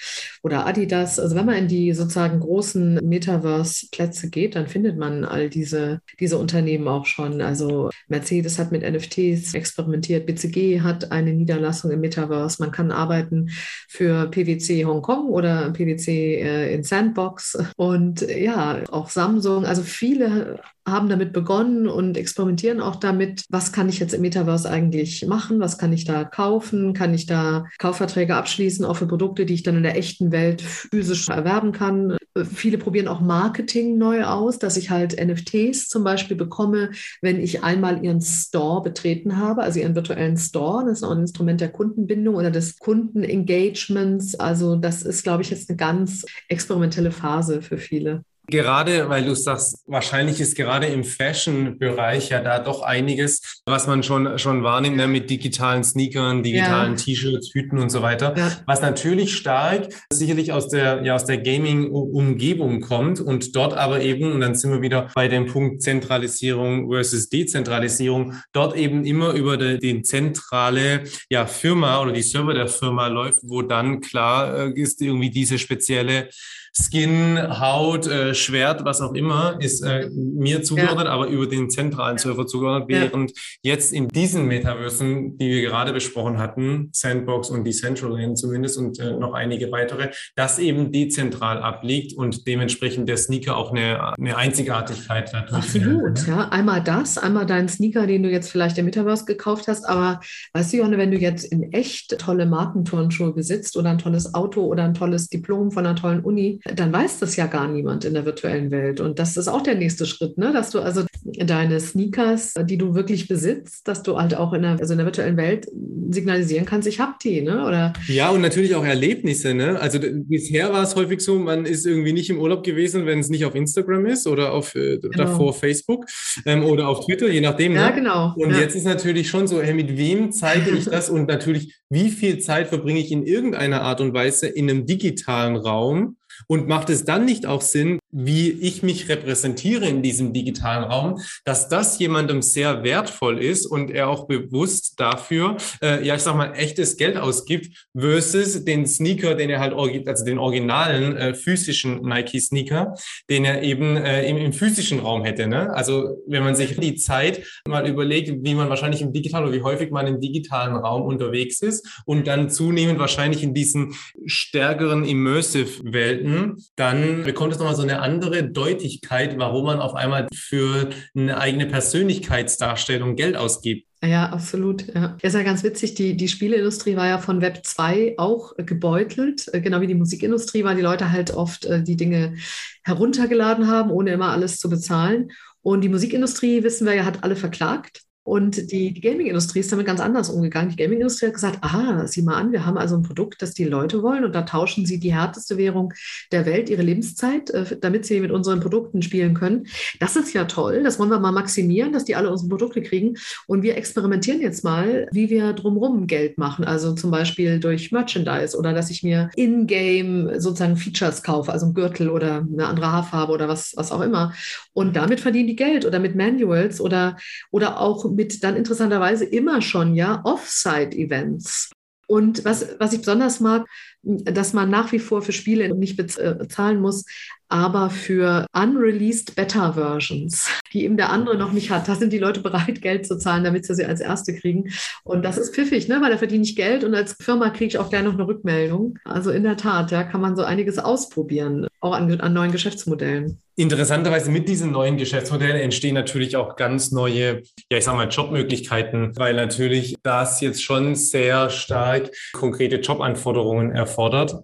oder 0.43 0.65
Adidas. 0.65 1.19
Also 1.19 1.35
wenn 1.35 1.45
man 1.45 1.57
in 1.57 1.67
die 1.67 1.91
sozusagen 1.93 2.39
großen 2.39 3.01
Metaverse-Plätze 3.03 4.29
geht, 4.29 4.55
dann 4.55 4.67
findet 4.67 4.97
man 4.97 5.25
all 5.25 5.49
diese, 5.49 5.99
diese 6.21 6.37
Unternehmen 6.37 6.87
auch 6.87 7.05
schon. 7.05 7.41
Also 7.41 7.89
Mercedes 8.07 8.57
hat 8.57 8.71
mit 8.71 8.89
NFTs 8.89 9.53
experimentiert, 9.55 10.25
BCG 10.25 10.79
hat 10.79 11.11
eine 11.11 11.33
Niederlassung 11.33 11.91
im 11.91 11.99
Metaverse. 11.99 12.61
Man 12.61 12.71
kann 12.71 12.91
arbeiten 12.91 13.49
für 13.89 14.27
PwC 14.27 14.85
Hongkong 14.85 15.27
oder 15.27 15.71
PwC 15.71 16.35
äh, 16.35 16.73
in 16.73 16.83
Sandbox. 16.83 17.57
Und 17.75 18.21
ja, 18.21 18.83
auch 18.89 19.09
Samsung, 19.09 19.65
also 19.65 19.83
viele 19.83 20.61
haben 20.91 21.09
damit 21.09 21.33
begonnen 21.33 21.87
und 21.87 22.17
experimentieren 22.17 22.81
auch 22.81 22.95
damit, 22.95 23.43
was 23.49 23.71
kann 23.71 23.89
ich 23.89 23.99
jetzt 23.99 24.13
im 24.13 24.21
Metaverse 24.21 24.69
eigentlich 24.69 25.25
machen, 25.25 25.59
was 25.59 25.77
kann 25.77 25.93
ich 25.93 26.05
da 26.05 26.23
kaufen, 26.23 26.93
kann 26.93 27.13
ich 27.13 27.25
da 27.25 27.65
Kaufverträge 27.77 28.35
abschließen, 28.35 28.85
auch 28.85 28.95
für 28.95 29.07
Produkte, 29.07 29.45
die 29.45 29.53
ich 29.53 29.63
dann 29.63 29.77
in 29.77 29.83
der 29.83 29.97
echten 29.97 30.31
Welt 30.31 30.61
physisch 30.61 31.29
erwerben 31.29 31.71
kann. 31.71 32.17
Viele 32.43 32.77
probieren 32.77 33.07
auch 33.07 33.21
Marketing 33.21 33.97
neu 33.97 34.23
aus, 34.23 34.59
dass 34.59 34.77
ich 34.77 34.89
halt 34.89 35.19
NFTs 35.19 35.87
zum 35.87 36.03
Beispiel 36.03 36.37
bekomme, 36.37 36.91
wenn 37.21 37.39
ich 37.39 37.63
einmal 37.63 38.03
ihren 38.03 38.21
Store 38.21 38.81
betreten 38.81 39.37
habe, 39.37 39.63
also 39.63 39.79
ihren 39.79 39.95
virtuellen 39.95 40.37
Store. 40.37 40.85
Das 40.85 40.99
ist 40.99 41.03
auch 41.03 41.11
ein 41.11 41.21
Instrument 41.21 41.61
der 41.61 41.69
Kundenbindung 41.69 42.35
oder 42.35 42.51
des 42.51 42.77
Kundenengagements. 42.79 44.35
Also 44.35 44.75
das 44.75 45.03
ist, 45.03 45.23
glaube 45.23 45.43
ich, 45.43 45.49
jetzt 45.49 45.69
eine 45.69 45.77
ganz 45.77 46.25
experimentelle 46.47 47.11
Phase 47.11 47.61
für 47.61 47.77
viele. 47.77 48.23
Gerade, 48.49 49.09
weil 49.09 49.23
du 49.23 49.35
sagst, 49.35 49.83
wahrscheinlich 49.87 50.39
ist 50.39 50.55
gerade 50.55 50.87
im 50.87 51.03
Fashion-Bereich 51.03 52.29
ja 52.29 52.41
da 52.41 52.59
doch 52.59 52.81
einiges, 52.81 53.61
was 53.65 53.87
man 53.87 54.03
schon, 54.03 54.37
schon 54.37 54.63
wahrnimmt, 54.63 54.97
ne, 54.97 55.07
mit 55.07 55.29
digitalen 55.29 55.83
Sneakern, 55.83 56.43
digitalen 56.43 56.91
ja. 56.91 56.97
T-Shirts, 56.97 57.51
Hüten 57.53 57.79
und 57.79 57.89
so 57.89 58.01
weiter. 58.01 58.35
Ja. 58.37 58.51
Was 58.65 58.81
natürlich 58.81 59.35
stark 59.35 59.89
sicherlich 60.11 60.51
aus 60.51 60.69
der, 60.69 61.03
ja, 61.03 61.15
aus 61.15 61.25
der 61.25 61.37
Gaming-Umgebung 61.37 62.81
kommt 62.81 63.19
und 63.19 63.55
dort 63.55 63.73
aber 63.73 64.01
eben, 64.01 64.31
und 64.31 64.41
dann 64.41 64.55
sind 64.55 64.71
wir 64.71 64.81
wieder 64.81 65.09
bei 65.15 65.27
dem 65.27 65.45
Punkt 65.45 65.81
Zentralisierung 65.81 66.89
versus 66.91 67.29
Dezentralisierung, 67.29 68.35
dort 68.53 68.75
eben 68.75 69.05
immer 69.05 69.33
über 69.33 69.57
die, 69.57 69.79
die 69.79 70.01
zentrale, 70.01 71.03
ja, 71.29 71.45
Firma 71.45 72.01
oder 72.01 72.11
die 72.11 72.21
Server 72.21 72.53
der 72.53 72.67
Firma 72.67 73.07
läuft, 73.07 73.39
wo 73.43 73.61
dann 73.61 74.01
klar 74.01 74.57
äh, 74.57 74.71
ist 74.79 75.01
irgendwie 75.01 75.29
diese 75.29 75.57
spezielle 75.57 76.29
Skin, 76.73 77.37
Haut, 77.59 78.07
äh, 78.07 78.33
Schwert, 78.39 78.85
was 78.85 79.01
auch 79.01 79.13
immer, 79.13 79.57
ist 79.59 79.81
äh, 79.81 80.09
mir 80.13 80.63
zugeordnet, 80.63 81.05
ja. 81.05 81.11
aber 81.11 81.27
über 81.27 81.47
den 81.47 81.69
zentralen 81.69 82.17
Server 82.17 82.47
zugeordnet, 82.47 82.89
während 82.89 83.31
ja. 83.31 83.73
jetzt 83.73 83.93
in 83.93 84.07
diesen 84.07 84.45
Metaversen, 84.45 85.37
die 85.37 85.49
wir 85.49 85.61
gerade 85.61 85.93
besprochen 85.93 86.37
hatten, 86.37 86.89
Sandbox 86.93 87.49
und 87.49 87.65
Decentraland 87.65 88.37
zumindest 88.37 88.77
und 88.77 88.99
äh, 88.99 89.11
noch 89.13 89.33
einige 89.33 89.71
weitere, 89.71 90.09
das 90.35 90.59
eben 90.59 90.91
dezentral 90.91 91.61
abliegt 91.61 92.13
und 92.13 92.47
dementsprechend 92.47 93.09
der 93.09 93.17
Sneaker 93.17 93.57
auch 93.57 93.71
eine, 93.71 94.17
eine 94.17 94.37
Einzigartigkeit 94.37 95.33
hat. 95.33 95.53
Absolut, 95.53 96.27
ja. 96.27 96.49
Einmal 96.49 96.81
das, 96.83 97.17
einmal 97.17 97.45
deinen 97.45 97.69
Sneaker, 97.69 98.07
den 98.07 98.23
du 98.23 98.29
jetzt 98.29 98.51
vielleicht 98.51 98.77
im 98.77 98.85
Metaverse 98.85 99.25
gekauft 99.25 99.67
hast, 99.67 99.85
aber 99.87 100.19
weißt 100.53 100.73
du, 100.73 100.77
Johanne, 100.77 100.97
wenn 100.97 101.11
du 101.11 101.17
jetzt 101.17 101.43
in 101.43 101.71
echt 101.71 102.17
tolle 102.19 102.45
Markenturnschuhe 102.45 103.33
besitzt 103.33 103.77
oder 103.77 103.89
ein 103.89 103.97
tolles 103.97 104.33
Auto 104.33 104.65
oder 104.65 104.83
ein 104.83 104.93
tolles 104.93 105.27
Diplom 105.27 105.71
von 105.71 105.85
einer 105.85 105.95
tollen 105.95 106.21
Uni, 106.21 106.59
dann 106.63 106.91
weiß 106.91 107.19
das 107.19 107.35
ja 107.35 107.47
gar 107.47 107.67
niemand 107.67 108.05
in 108.05 108.13
der 108.13 108.25
virtuellen 108.29 108.71
Welt. 108.71 108.99
Und 108.99 109.19
das 109.19 109.37
ist 109.37 109.47
auch 109.47 109.61
der 109.61 109.75
nächste 109.75 110.05
Schritt, 110.05 110.37
ne? 110.37 110.53
dass 110.53 110.71
du 110.71 110.79
also 110.79 111.03
deine 111.23 111.79
Sneakers, 111.79 112.53
die 112.63 112.77
du 112.77 112.95
wirklich 112.95 113.27
besitzt, 113.27 113.87
dass 113.87 114.03
du 114.03 114.17
halt 114.17 114.35
auch 114.35 114.53
in 114.53 114.61
der, 114.61 114.71
also 114.79 114.93
in 114.93 114.97
der 114.97 115.05
virtuellen 115.05 115.37
Welt 115.37 115.67
signalisieren 116.11 116.65
kannst, 116.65 116.87
ich 116.87 116.99
habe 116.99 117.13
die, 117.23 117.41
ne? 117.41 117.65
Oder 117.65 117.93
ja, 118.07 118.29
und 118.29 118.41
natürlich 118.41 118.75
auch 118.75 118.83
Erlebnisse, 118.83 119.53
ne? 119.53 119.79
Also 119.79 119.99
bisher 120.01 120.71
war 120.73 120.83
es 120.83 120.95
häufig 120.95 121.21
so, 121.21 121.37
man 121.37 121.65
ist 121.65 121.85
irgendwie 121.85 122.13
nicht 122.13 122.29
im 122.29 122.39
Urlaub 122.39 122.63
gewesen, 122.63 123.05
wenn 123.05 123.19
es 123.19 123.29
nicht 123.29 123.45
auf 123.45 123.55
Instagram 123.55 124.05
ist 124.05 124.27
oder 124.27 124.53
auf 124.53 124.75
äh, 124.75 124.97
genau. 124.97 125.15
davor 125.15 125.53
Facebook 125.53 126.05
ähm, 126.45 126.63
oder 126.63 126.87
auf 126.87 127.05
Twitter, 127.05 127.29
je 127.29 127.41
nachdem. 127.41 127.75
Ja, 127.75 127.89
ne? 127.89 127.95
genau. 127.95 128.33
Und 128.35 128.51
ja. 128.51 128.59
jetzt 128.59 128.75
ist 128.75 128.85
natürlich 128.85 129.29
schon 129.29 129.47
so, 129.47 129.61
hey, 129.61 129.73
mit 129.73 129.97
wem 129.97 130.31
zeige 130.31 130.71
ich 130.71 130.85
das 130.85 131.09
und 131.09 131.27
natürlich, 131.27 131.75
wie 131.89 132.09
viel 132.09 132.39
Zeit 132.39 132.67
verbringe 132.67 132.99
ich 132.99 133.11
in 133.11 133.23
irgendeiner 133.23 133.81
Art 133.81 134.01
und 134.01 134.13
Weise 134.13 134.47
in 134.47 134.69
einem 134.69 134.85
digitalen 134.85 135.55
Raum? 135.55 136.15
Und 136.47 136.67
macht 136.67 136.89
es 136.89 137.03
dann 137.03 137.25
nicht 137.25 137.45
auch 137.45 137.61
Sinn, 137.61 137.98
wie 138.11 138.49
ich 138.49 138.81
mich 138.83 139.07
repräsentiere 139.09 139.85
in 139.85 140.01
diesem 140.01 140.33
digitalen 140.33 140.83
Raum, 140.83 141.21
dass 141.45 141.69
das 141.69 141.99
jemandem 141.99 142.41
sehr 142.41 142.83
wertvoll 142.83 143.41
ist 143.41 143.65
und 143.65 143.91
er 143.91 144.09
auch 144.09 144.27
bewusst 144.27 144.99
dafür, 144.99 145.57
äh, 145.81 146.05
ja, 146.05 146.15
ich 146.15 146.21
sag 146.21 146.35
mal, 146.35 146.53
echtes 146.55 146.97
Geld 146.97 147.17
ausgibt 147.17 147.87
versus 147.97 148.65
den 148.65 148.87
Sneaker, 148.87 149.35
den 149.35 149.49
er 149.49 149.59
halt, 149.59 149.73
also 150.07 150.25
den 150.25 150.39
originalen 150.39 151.15
äh, 151.17 151.33
physischen 151.33 152.01
Nike-Sneaker, 152.01 152.95
den 153.29 153.45
er 153.45 153.61
eben 153.61 153.97
äh, 153.97 154.27
im, 154.27 154.37
im 154.37 154.53
physischen 154.53 154.99
Raum 154.99 155.23
hätte. 155.23 155.47
Ne? 155.47 155.71
Also 155.73 156.17
wenn 156.27 156.43
man 156.43 156.55
sich 156.55 156.77
die 156.77 156.95
Zeit 156.95 157.43
mal 157.67 157.87
überlegt, 157.87 158.31
wie 158.43 158.55
man 158.55 158.69
wahrscheinlich 158.69 159.01
im 159.01 159.13
digitalen 159.13 159.47
oder 159.47 159.55
wie 159.55 159.63
häufig 159.63 159.91
man 159.91 160.07
im 160.07 160.19
digitalen 160.19 160.75
Raum 160.75 161.03
unterwegs 161.03 161.61
ist 161.61 162.01
und 162.05 162.27
dann 162.27 162.49
zunehmend 162.49 162.99
wahrscheinlich 162.99 163.43
in 163.43 163.53
diesen 163.53 163.93
stärkeren 164.25 165.05
Immersive-Welten, 165.05 166.57
dann 166.75 167.23
bekommt 167.23 167.53
es 167.53 167.59
nochmal 167.59 167.75
so 167.75 167.83
eine 167.83 167.98
andere 168.01 168.43
Deutlichkeit, 168.43 169.37
warum 169.37 169.65
man 169.65 169.79
auf 169.79 169.95
einmal 169.95 170.27
für 170.33 170.89
eine 171.15 171.37
eigene 171.37 171.65
Persönlichkeitsdarstellung 171.65 173.15
Geld 173.15 173.35
ausgibt. 173.35 173.87
Ja, 174.01 174.29
absolut. 174.29 174.93
Ja. 174.95 175.17
Ist 175.21 175.35
ja 175.35 175.43
ganz 175.43 175.63
witzig, 175.63 175.93
die, 175.93 176.15
die 176.15 176.29
Spieleindustrie 176.29 176.95
war 176.95 177.07
ja 177.07 177.17
von 177.17 177.41
Web 177.41 177.65
2 177.65 178.15
auch 178.17 178.55
gebeutelt, 178.55 179.53
äh, 179.53 179.59
genau 179.59 179.81
wie 179.81 179.87
die 179.87 179.95
Musikindustrie, 179.95 180.63
weil 180.63 180.77
die 180.77 180.81
Leute 180.81 181.11
halt 181.11 181.31
oft 181.31 181.65
äh, 181.65 181.83
die 181.83 181.97
Dinge 181.97 182.35
heruntergeladen 182.83 183.67
haben, 183.67 183.91
ohne 183.91 184.11
immer 184.11 184.29
alles 184.29 184.57
zu 184.57 184.69
bezahlen. 184.69 185.31
Und 185.61 185.81
die 185.81 185.89
Musikindustrie, 185.89 186.63
wissen 186.63 186.87
wir 186.87 186.93
ja, 186.93 187.03
hat 187.03 187.23
alle 187.25 187.35
verklagt. 187.35 188.03
Und 188.29 188.71
die, 188.71 188.93
die 188.93 189.01
Gaming-Industrie 189.01 189.61
ist 189.61 189.71
damit 189.71 189.87
ganz 189.87 189.99
anders 189.99 190.29
umgegangen. 190.29 190.69
Die 190.69 190.75
Gaming-Industrie 190.75 191.25
hat 191.25 191.33
gesagt, 191.33 191.57
ah, 191.61 192.05
sieh 192.05 192.21
mal 192.21 192.35
an, 192.35 192.51
wir 192.51 192.63
haben 192.63 192.77
also 192.77 192.95
ein 192.95 193.01
Produkt, 193.01 193.41
das 193.41 193.55
die 193.55 193.63
Leute 193.63 194.03
wollen 194.03 194.23
und 194.23 194.35
da 194.35 194.43
tauschen 194.43 194.85
sie 194.85 194.99
die 194.99 195.15
härteste 195.15 195.57
Währung 195.57 195.95
der 196.31 196.45
Welt, 196.45 196.69
ihre 196.69 196.83
Lebenszeit, 196.83 197.49
äh, 197.49 197.65
damit 197.81 198.05
sie 198.05 198.19
mit 198.19 198.29
unseren 198.29 198.59
Produkten 198.59 199.01
spielen 199.01 199.33
können. 199.33 199.65
Das 199.99 200.15
ist 200.15 200.31
ja 200.33 200.45
toll, 200.45 200.83
das 200.83 200.99
wollen 200.99 201.09
wir 201.09 201.19
mal 201.19 201.31
maximieren, 201.31 201.91
dass 201.91 202.05
die 202.05 202.15
alle 202.15 202.29
unsere 202.29 202.49
Produkte 202.49 202.83
kriegen. 202.83 203.15
Und 203.47 203.63
wir 203.63 203.75
experimentieren 203.75 204.41
jetzt 204.41 204.63
mal, 204.63 205.07
wie 205.11 205.31
wir 205.31 205.53
drumherum 205.53 206.05
Geld 206.05 206.37
machen. 206.37 206.65
Also 206.65 206.93
zum 206.93 207.09
Beispiel 207.09 207.59
durch 207.59 207.91
Merchandise 207.91 208.55
oder 208.55 208.73
dass 208.73 208.91
ich 208.91 209.01
mir 209.01 209.31
in-game 209.37 210.39
sozusagen 210.39 210.77
Features 210.77 211.23
kaufe, 211.23 211.51
also 211.51 211.65
ein 211.65 211.73
Gürtel 211.73 212.09
oder 212.09 212.45
eine 212.47 212.67
andere 212.67 212.91
Haarfarbe 212.91 213.33
oder 213.33 213.47
was, 213.47 213.73
was 213.75 213.91
auch 213.91 214.01
immer. 214.01 214.33
Und 214.73 214.95
damit 214.95 215.19
verdienen 215.19 215.47
die 215.47 215.55
Geld 215.55 215.83
oder 215.83 215.97
mit 215.97 216.15
Manuals 216.15 216.79
oder, 216.79 217.17
oder 217.49 217.81
auch 217.81 218.05
mit 218.19 218.43
dann 218.43 218.57
interessanterweise 218.57 219.23
immer 219.23 219.61
schon 219.61 219.95
ja 219.95 220.19
Offsite-Events. 220.25 221.71
Und 222.05 222.43
was, 222.43 222.75
was 222.77 222.91
ich 222.91 222.99
besonders 222.99 223.39
mag, 223.39 223.65
dass 224.01 224.53
man 224.53 224.69
nach 224.69 224.91
wie 224.91 224.99
vor 224.99 225.21
für 225.21 225.33
Spiele 225.33 225.75
nicht 225.75 225.97
bezahlen 225.97 226.79
muss, 226.79 227.05
aber 227.49 227.89
für 227.89 228.45
unreleased 228.53 229.35
Beta-Versions, 229.35 230.49
die 230.71 230.83
eben 230.83 230.97
der 230.97 231.09
andere 231.09 231.35
noch 231.35 231.51
nicht 231.51 231.71
hat. 231.71 231.87
Da 231.87 231.95
sind 231.95 232.13
die 232.13 232.19
Leute 232.19 232.41
bereit, 232.41 232.81
Geld 232.81 233.07
zu 233.07 233.17
zahlen, 233.17 233.43
damit 233.43 233.65
sie 233.65 233.73
sie 233.73 233.85
als 233.85 233.99
Erste 233.99 234.35
kriegen. 234.35 234.71
Und 235.03 235.25
das 235.25 235.37
ist 235.37 235.55
pfiffig, 235.55 235.87
ne? 235.87 235.99
weil 236.01 236.11
da 236.11 236.17
verdiene 236.17 236.43
ich 236.43 236.55
Geld 236.55 236.83
und 236.83 236.93
als 236.93 237.15
Firma 237.19 237.49
kriege 237.49 237.65
ich 237.65 237.77
auch 237.79 237.89
gleich 237.89 238.03
noch 238.03 238.13
eine 238.13 238.27
Rückmeldung. 238.27 238.99
Also 239.03 239.31
in 239.31 239.43
der 239.43 239.57
Tat, 239.57 239.91
ja, 239.91 240.03
kann 240.03 240.21
man 240.21 240.35
so 240.35 240.43
einiges 240.43 240.77
ausprobieren, 240.77 241.67
auch 241.81 241.93
an, 241.93 242.21
an 242.21 242.33
neuen 242.33 242.51
Geschäftsmodellen. 242.51 243.39
Interessanterweise 243.55 244.31
mit 244.31 244.47
diesen 244.47 244.71
neuen 244.71 244.95
Geschäftsmodellen 244.95 245.57
entstehen 245.57 245.93
natürlich 245.93 246.37
auch 246.37 246.55
ganz 246.55 246.91
neue, 246.91 247.41
ja, 247.69 247.77
ich 247.77 247.83
sag 247.83 247.95
mal, 247.95 248.07
Jobmöglichkeiten, 248.07 249.17
weil 249.17 249.33
natürlich 249.33 249.97
das 250.01 250.39
jetzt 250.39 250.63
schon 250.63 250.95
sehr 250.95 251.49
stark 251.49 252.09
konkrete 252.31 252.77
Jobanforderungen 252.77 253.71
erfordert, 253.71 253.88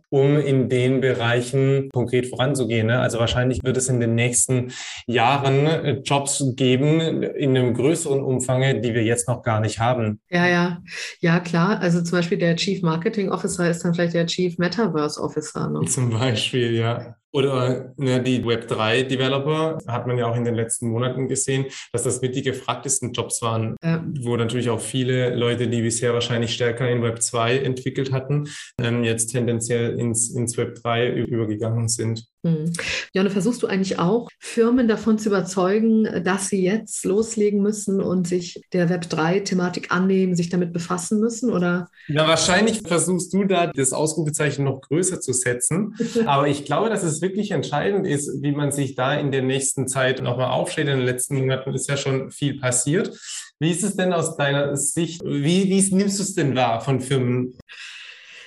um 0.10 0.38
in 0.38 0.70
den 0.70 1.02
Bereichen 1.02 1.90
konkret 1.94 2.28
voranzugehen. 2.28 2.88
Ne? 2.88 3.00
Also 3.00 3.20
wahrscheinlich 3.20 3.64
wird 3.64 3.78
es 3.78 3.90
in 3.90 4.00
den 4.00 4.16
nächsten 4.16 4.72
Jahren 5.08 5.66
äh, 5.66 6.02
Jobs 6.04 6.44
geben 6.56 7.24
in 7.24 7.58
einem 7.58 7.74
größeren 7.74 8.22
Umfang, 8.22 8.82
die 8.82 8.94
wir 8.94 9.04
jetzt 9.04 9.28
noch 9.28 9.44
gar 9.44 9.60
nicht 9.60 9.80
haben. 9.80 10.20
Ja, 10.30 10.48
ja, 10.48 10.82
ja, 11.20 11.40
klar. 11.40 11.80
Also 11.80 12.02
zum 12.02 12.20
Beispiel 12.20 12.38
der 12.38 12.56
Chief 12.56 12.82
Marketing 12.82 13.30
Officer 13.30 13.70
ist 13.70 13.84
dann 13.84 13.94
vielleicht 13.94 14.14
der 14.14 14.28
Chief 14.28 14.58
Metaverse 14.58 15.22
Officer. 15.22 15.70
Ne? 15.70 15.82
Zum 15.88 16.10
Beispiel, 16.10 16.74
ja. 16.74 17.16
Oder 17.36 17.94
ne, 17.98 18.24
die 18.24 18.42
Web3-Developer 18.46 19.80
hat 19.88 20.08
man 20.08 20.18
ja 20.18 20.26
auch 20.26 20.38
in 20.38 20.46
den 20.46 20.56
letzten 20.56 20.88
Monaten 20.88 21.28
gesehen, 21.28 21.66
dass 21.92 22.04
das 22.04 22.22
mit 22.22 22.34
die 22.34 22.44
gefragtesten 22.44 23.12
Jobs 23.12 23.42
waren, 23.42 23.76
ja. 23.84 24.02
wo 24.22 24.38
natürlich 24.38 24.70
auch 24.70 24.80
viele 24.80 25.36
Leute, 25.36 25.68
die 25.68 25.82
bisher 25.82 26.14
wahrscheinlich 26.14 26.54
stärker 26.54 26.90
in 26.90 27.04
Web2 27.04 27.60
entwickelt 27.60 28.14
hatten, 28.14 28.48
ähm, 28.80 29.04
jetzt 29.04 29.34
tendenziell 29.34 30.00
ins, 30.00 30.30
ins 30.30 30.58
Web3 30.58 31.12
übergegangen 31.12 31.90
sind. 31.90 32.26
Hm. 32.46 32.72
Jonne, 33.12 33.32
versuchst 33.32 33.64
du 33.64 33.68
eigentlich 33.68 33.98
auch, 33.98 34.30
Firmen 34.38 34.88
davon 34.88 35.18
zu 35.18 35.30
überzeugen, 35.30 36.24
dass 36.24 36.50
sie 36.50 36.62
jetzt 36.62 37.04
loslegen 37.04 37.60
müssen 37.60 38.00
und 38.00 38.28
sich 38.28 38.62
der 38.72 38.88
Web3-Thematik 38.88 39.92
annehmen, 39.92 40.36
sich 40.36 40.50
damit 40.50 40.72
befassen 40.72 41.20
müssen? 41.20 41.52
Oder? 41.52 41.90
Ja, 42.08 42.28
wahrscheinlich 42.28 42.82
versuchst 42.86 43.34
du 43.34 43.46
da 43.46 43.68
das 43.68 43.94
Ausrufezeichen 43.94 44.64
noch 44.64 44.82
größer 44.82 45.20
zu 45.22 45.34
setzen. 45.34 45.96
Aber 46.28 46.48
ich 46.48 46.66
glaube, 46.66 46.92
dass 46.92 47.02
es 47.02 47.20
wirklich 47.24 47.50
entscheidend 47.50 48.06
ist, 48.06 48.44
wie 48.44 48.52
man 48.52 48.72
sich 48.72 48.94
da 48.94 49.16
in 49.16 49.32
der 49.32 49.42
nächsten 49.42 49.88
Zeit 49.88 50.22
nochmal 50.22 50.52
aufstellt. 50.52 50.88
In 50.90 50.98
den 50.98 51.06
letzten 51.06 51.38
Monaten 51.38 51.74
ist 51.74 51.90
ja 51.90 51.98
schon 51.98 52.30
viel 52.30 52.60
passiert. 52.60 53.18
Wie 53.58 53.72
ist 53.72 53.84
es 53.84 53.96
denn 53.96 54.14
aus 54.14 54.38
deiner 54.38 54.78
Sicht? 54.78 55.24
Wie, 55.26 55.68
wie 55.68 55.96
nimmst 55.96 56.20
du 56.20 56.24
es 56.24 56.36
denn 56.36 56.56
wahr 56.56 56.80
von 56.80 57.02
Firmen? 57.02 57.58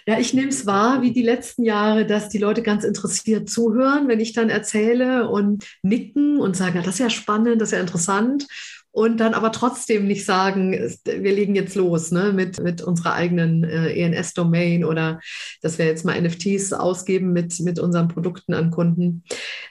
Ja, 0.08 0.18
ich 0.18 0.32
nehme 0.32 0.48
es 0.48 0.64
wahr, 0.64 1.02
wie 1.02 1.12
die 1.12 1.22
letzten 1.22 1.64
Jahre, 1.64 2.06
dass 2.06 2.30
die 2.30 2.38
Leute 2.38 2.62
ganz 2.62 2.82
interessiert 2.82 3.50
zuhören, 3.50 4.08
wenn 4.08 4.20
ich 4.20 4.32
dann 4.32 4.48
erzähle 4.48 5.28
und 5.28 5.66
nicken 5.82 6.40
und 6.40 6.56
sagen, 6.56 6.76
das 6.82 6.94
ist 6.94 7.00
ja 7.00 7.10
spannend, 7.10 7.60
das 7.60 7.68
ist 7.68 7.72
ja 7.74 7.80
interessant 7.80 8.46
und 8.98 9.18
dann 9.18 9.32
aber 9.32 9.52
trotzdem 9.52 10.08
nicht 10.08 10.24
sagen, 10.24 10.72
wir 10.72 11.32
legen 11.32 11.54
jetzt 11.54 11.76
los 11.76 12.10
ne, 12.10 12.32
mit, 12.32 12.60
mit 12.60 12.82
unserer 12.82 13.14
eigenen 13.14 13.62
äh, 13.62 13.92
ENS-Domain 13.92 14.84
oder 14.84 15.20
dass 15.62 15.78
wir 15.78 15.86
jetzt 15.86 16.04
mal 16.04 16.20
NFTs 16.20 16.72
ausgeben 16.72 17.32
mit, 17.32 17.60
mit 17.60 17.78
unseren 17.78 18.08
Produkten 18.08 18.54
an 18.54 18.72
Kunden. 18.72 19.22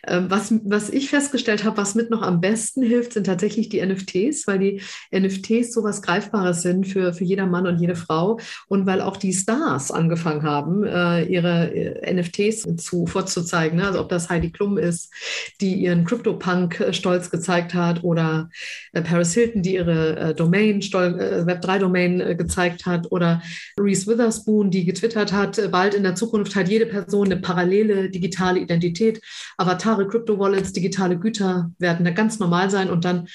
Ähm, 0.08 0.28
was, 0.30 0.54
was 0.64 0.90
ich 0.90 1.10
festgestellt 1.10 1.66
habe, 1.66 1.76
was 1.76 1.94
mit 1.94 2.10
noch 2.10 2.22
am 2.22 2.40
besten 2.40 2.82
hilft, 2.82 3.12
sind 3.12 3.26
tatsächlich 3.26 3.68
die 3.68 3.86
NFTs, 3.86 4.48
weil 4.48 4.60
die 4.60 4.82
NFTs 5.14 5.74
so 5.74 5.84
was 5.84 6.02
Greifbares 6.02 6.62
sind 6.62 6.88
für, 6.88 7.12
für 7.12 7.26
jeder 7.26 7.48
Mann 7.48 7.68
und 7.68 7.82
jede 7.82 7.98
Frau 7.98 8.40
und 8.70 8.86
weil 8.86 9.02
auch 9.02 9.18
die 9.18 9.34
Stars 9.34 9.92
angefangen 9.92 10.44
haben, 10.44 10.86
äh, 10.86 11.24
ihre 11.24 11.76
äh, 11.76 12.14
NFTs 12.14 12.66
zu, 12.78 13.06
vorzuzeigen. 13.06 13.80
Ne? 13.80 13.88
Also 13.88 14.00
ob 14.00 14.08
das 14.08 14.30
Heidi 14.30 14.52
Klum 14.52 14.78
ist, 14.78 15.12
die 15.60 15.74
ihren 15.74 16.06
Crypto-Punk 16.06 16.80
äh, 16.80 16.94
stolz 16.94 17.30
gezeigt 17.30 17.74
hat 17.74 18.06
oder 18.06 18.50
äh, 18.94 19.02
Paris 19.18 19.34
Hilton, 19.34 19.64
die 19.64 19.74
ihre 19.74 20.16
äh, 20.16 20.36
Domain, 20.36 20.80
äh, 20.80 21.44
Web3-Domain 21.44 22.22
äh, 22.22 22.36
gezeigt 22.36 22.86
hat, 22.86 23.12
oder 23.12 23.42
Reese 23.80 24.06
Witherspoon, 24.06 24.70
die 24.70 24.86
getwittert 24.86 25.34
hat, 25.34 25.60
bald 25.72 25.96
in 25.96 26.04
der 26.04 26.14
Zukunft 26.14 26.56
hat 26.56 26.70
jede 26.70 26.86
Person 26.86 27.26
eine 27.26 27.38
parallele 27.38 28.12
digitale 28.12 28.60
Identität. 28.60 29.20
Avatare, 29.58 30.08
Crypto-Wallets, 30.08 30.72
digitale 30.72 31.18
Güter 31.18 31.72
werden 31.80 32.06
da 32.06 32.12
ganz 32.12 32.38
normal 32.38 32.70
sein 32.70 32.92
und 32.92 33.06
dann 33.06 33.28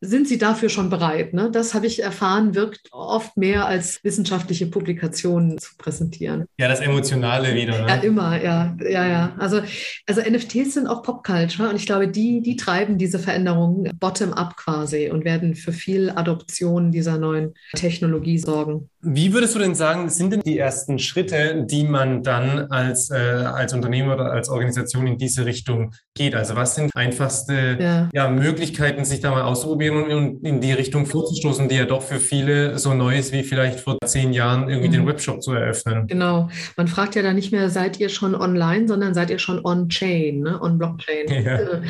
sind 0.00 0.28
sie 0.28 0.38
dafür 0.38 0.68
schon 0.68 0.88
bereit? 0.88 1.34
Ne? 1.34 1.50
Das 1.52 1.74
habe 1.74 1.86
ich 1.86 2.02
erfahren, 2.02 2.54
wirkt 2.54 2.88
oft 2.90 3.36
mehr 3.36 3.66
als 3.66 4.02
wissenschaftliche 4.02 4.66
Publikationen 4.66 5.58
zu 5.58 5.76
präsentieren. 5.76 6.46
Ja, 6.58 6.68
das 6.68 6.80
Emotionale 6.80 7.54
wieder. 7.54 7.82
Ne? 7.82 7.88
Ja, 7.88 7.94
immer, 7.96 8.42
ja, 8.42 8.76
ja, 8.82 9.06
ja. 9.06 9.34
Also, 9.38 9.60
also 10.06 10.22
NFTs 10.22 10.74
sind 10.74 10.86
auch 10.86 11.02
Popculture 11.02 11.68
und 11.68 11.76
ich 11.76 11.86
glaube, 11.86 12.08
die, 12.08 12.40
die 12.40 12.56
treiben 12.56 12.96
diese 12.96 13.18
Veränderungen 13.18 13.90
bottom-up 13.98 14.56
quasi 14.56 15.10
und 15.10 15.24
werden 15.24 15.54
für 15.54 15.72
viel 15.72 16.10
Adoption 16.10 16.92
dieser 16.92 17.18
neuen 17.18 17.54
Technologie 17.74 18.38
sorgen. 18.38 18.88
Wie 19.02 19.32
würdest 19.32 19.54
du 19.54 19.58
denn 19.58 19.74
sagen, 19.74 20.08
sind 20.10 20.32
denn 20.32 20.40
die 20.40 20.58
ersten 20.58 20.98
Schritte, 20.98 21.64
die 21.66 21.84
man 21.84 22.22
dann 22.22 22.70
als, 22.70 23.10
äh, 23.10 23.14
als 23.14 23.72
Unternehmer 23.72 24.14
oder 24.14 24.30
als 24.30 24.50
Organisation 24.50 25.06
in 25.06 25.16
diese 25.16 25.46
Richtung 25.46 25.94
geht? 26.14 26.34
Also 26.34 26.54
was 26.54 26.74
sind 26.74 26.94
einfachste 26.94 27.78
ja. 27.80 28.08
ja 28.12 28.28
Möglichkeiten, 28.28 29.04
sich 29.04 29.20
da 29.20 29.30
mal 29.30 29.42
auszuprobieren 29.42 29.89
und 29.96 30.44
in 30.44 30.60
die 30.60 30.72
Richtung 30.72 31.06
vorzustoßen, 31.06 31.68
die 31.68 31.76
ja 31.76 31.84
doch 31.84 32.02
für 32.02 32.20
viele 32.20 32.78
so 32.78 32.94
neu 32.94 33.18
ist, 33.18 33.32
wie 33.32 33.42
vielleicht 33.42 33.80
vor 33.80 33.98
zehn 34.04 34.32
Jahren 34.32 34.68
irgendwie 34.68 34.88
mhm. 34.88 34.92
den 34.92 35.06
Webshop 35.06 35.42
zu 35.42 35.52
eröffnen? 35.52 36.06
Genau. 36.06 36.48
Man 36.76 36.88
fragt 36.88 37.14
ja 37.14 37.22
da 37.22 37.32
nicht 37.32 37.52
mehr, 37.52 37.70
seid 37.70 38.00
ihr 38.00 38.08
schon 38.08 38.34
online, 38.34 38.88
sondern 38.88 39.14
seid 39.14 39.30
ihr 39.30 39.38
schon 39.38 39.64
on-chain, 39.64 40.40
ne? 40.40 40.60
on-Blockchain? 40.60 41.26
Ja, 41.40 41.56
äh, 41.56 41.80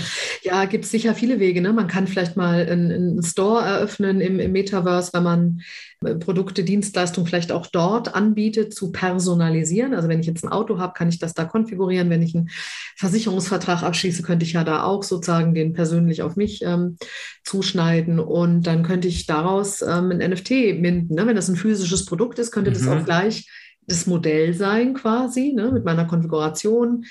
ja 0.43 0.65
gibt 0.67 0.85
es 0.85 0.91
sicher 0.91 1.15
viele 1.15 1.41
Wege. 1.41 1.61
Ne? 1.61 1.73
Man 1.73 1.89
kann 1.89 2.07
vielleicht 2.07 2.37
mal 2.37 2.67
einen, 2.67 2.93
einen 2.93 3.23
Store 3.23 3.65
eröffnen 3.65 4.21
im, 4.21 4.39
im 4.39 4.53
Metaverse, 4.53 5.11
wenn 5.13 5.23
man 5.23 5.61
Produkte, 6.01 6.65
Dienstleistungen 6.65 7.27
vielleicht 7.27 7.53
auch 7.53 7.67
dort 7.67 8.15
anbietet, 8.15 8.75
zu 8.75 8.91
personalisieren. 8.91 9.93
Also 9.93 10.09
wenn 10.09 10.21
ich 10.21 10.27
jetzt 10.27 10.43
ein 10.43 10.53
Auto 10.53 10.79
habe, 10.79 10.95
kann 10.95 11.11
ich 11.11 11.19
das 11.19 11.35
da 11.35 11.45
konfigurieren. 11.45 12.09
Wenn 12.09 12.23
ich 12.23 12.35
einen 12.35 12.49
Versicherungsvertrag 12.97 13.83
abschließe, 13.83 14.23
könnte 14.23 14.47
ich 14.47 14.55
ja 14.55 14.65
da 14.65 14.85
auch 14.85 15.03
sozusagen 15.03 15.53
den 15.53 15.75
persönlich 15.75 16.23
auf 16.23 16.37
mich 16.37 16.63
ähm, 16.63 16.97
zuschneiden 17.45 18.19
und 18.19 18.63
dann 18.63 18.83
könnte 18.83 19.09
ich 19.09 19.27
daraus 19.27 19.83
ähm, 19.83 20.11
ein 20.11 20.31
NFT 20.31 20.51
minden. 20.81 21.15
Ne? 21.15 21.27
Wenn 21.27 21.37
das 21.37 21.49
ein 21.49 21.57
physisches 21.57 22.07
Produkt 22.07 22.39
ist, 22.39 22.51
könnte 22.51 22.71
mhm. 22.71 22.75
das 22.75 22.89
auch 22.89 23.05
gleich 23.05 23.51
das 23.87 24.07
Modell 24.07 24.55
sein 24.55 24.95
quasi 24.95 25.53
ne, 25.53 25.71
mit 25.71 25.85
meiner 25.85 26.07
Konfiguration 26.07 27.05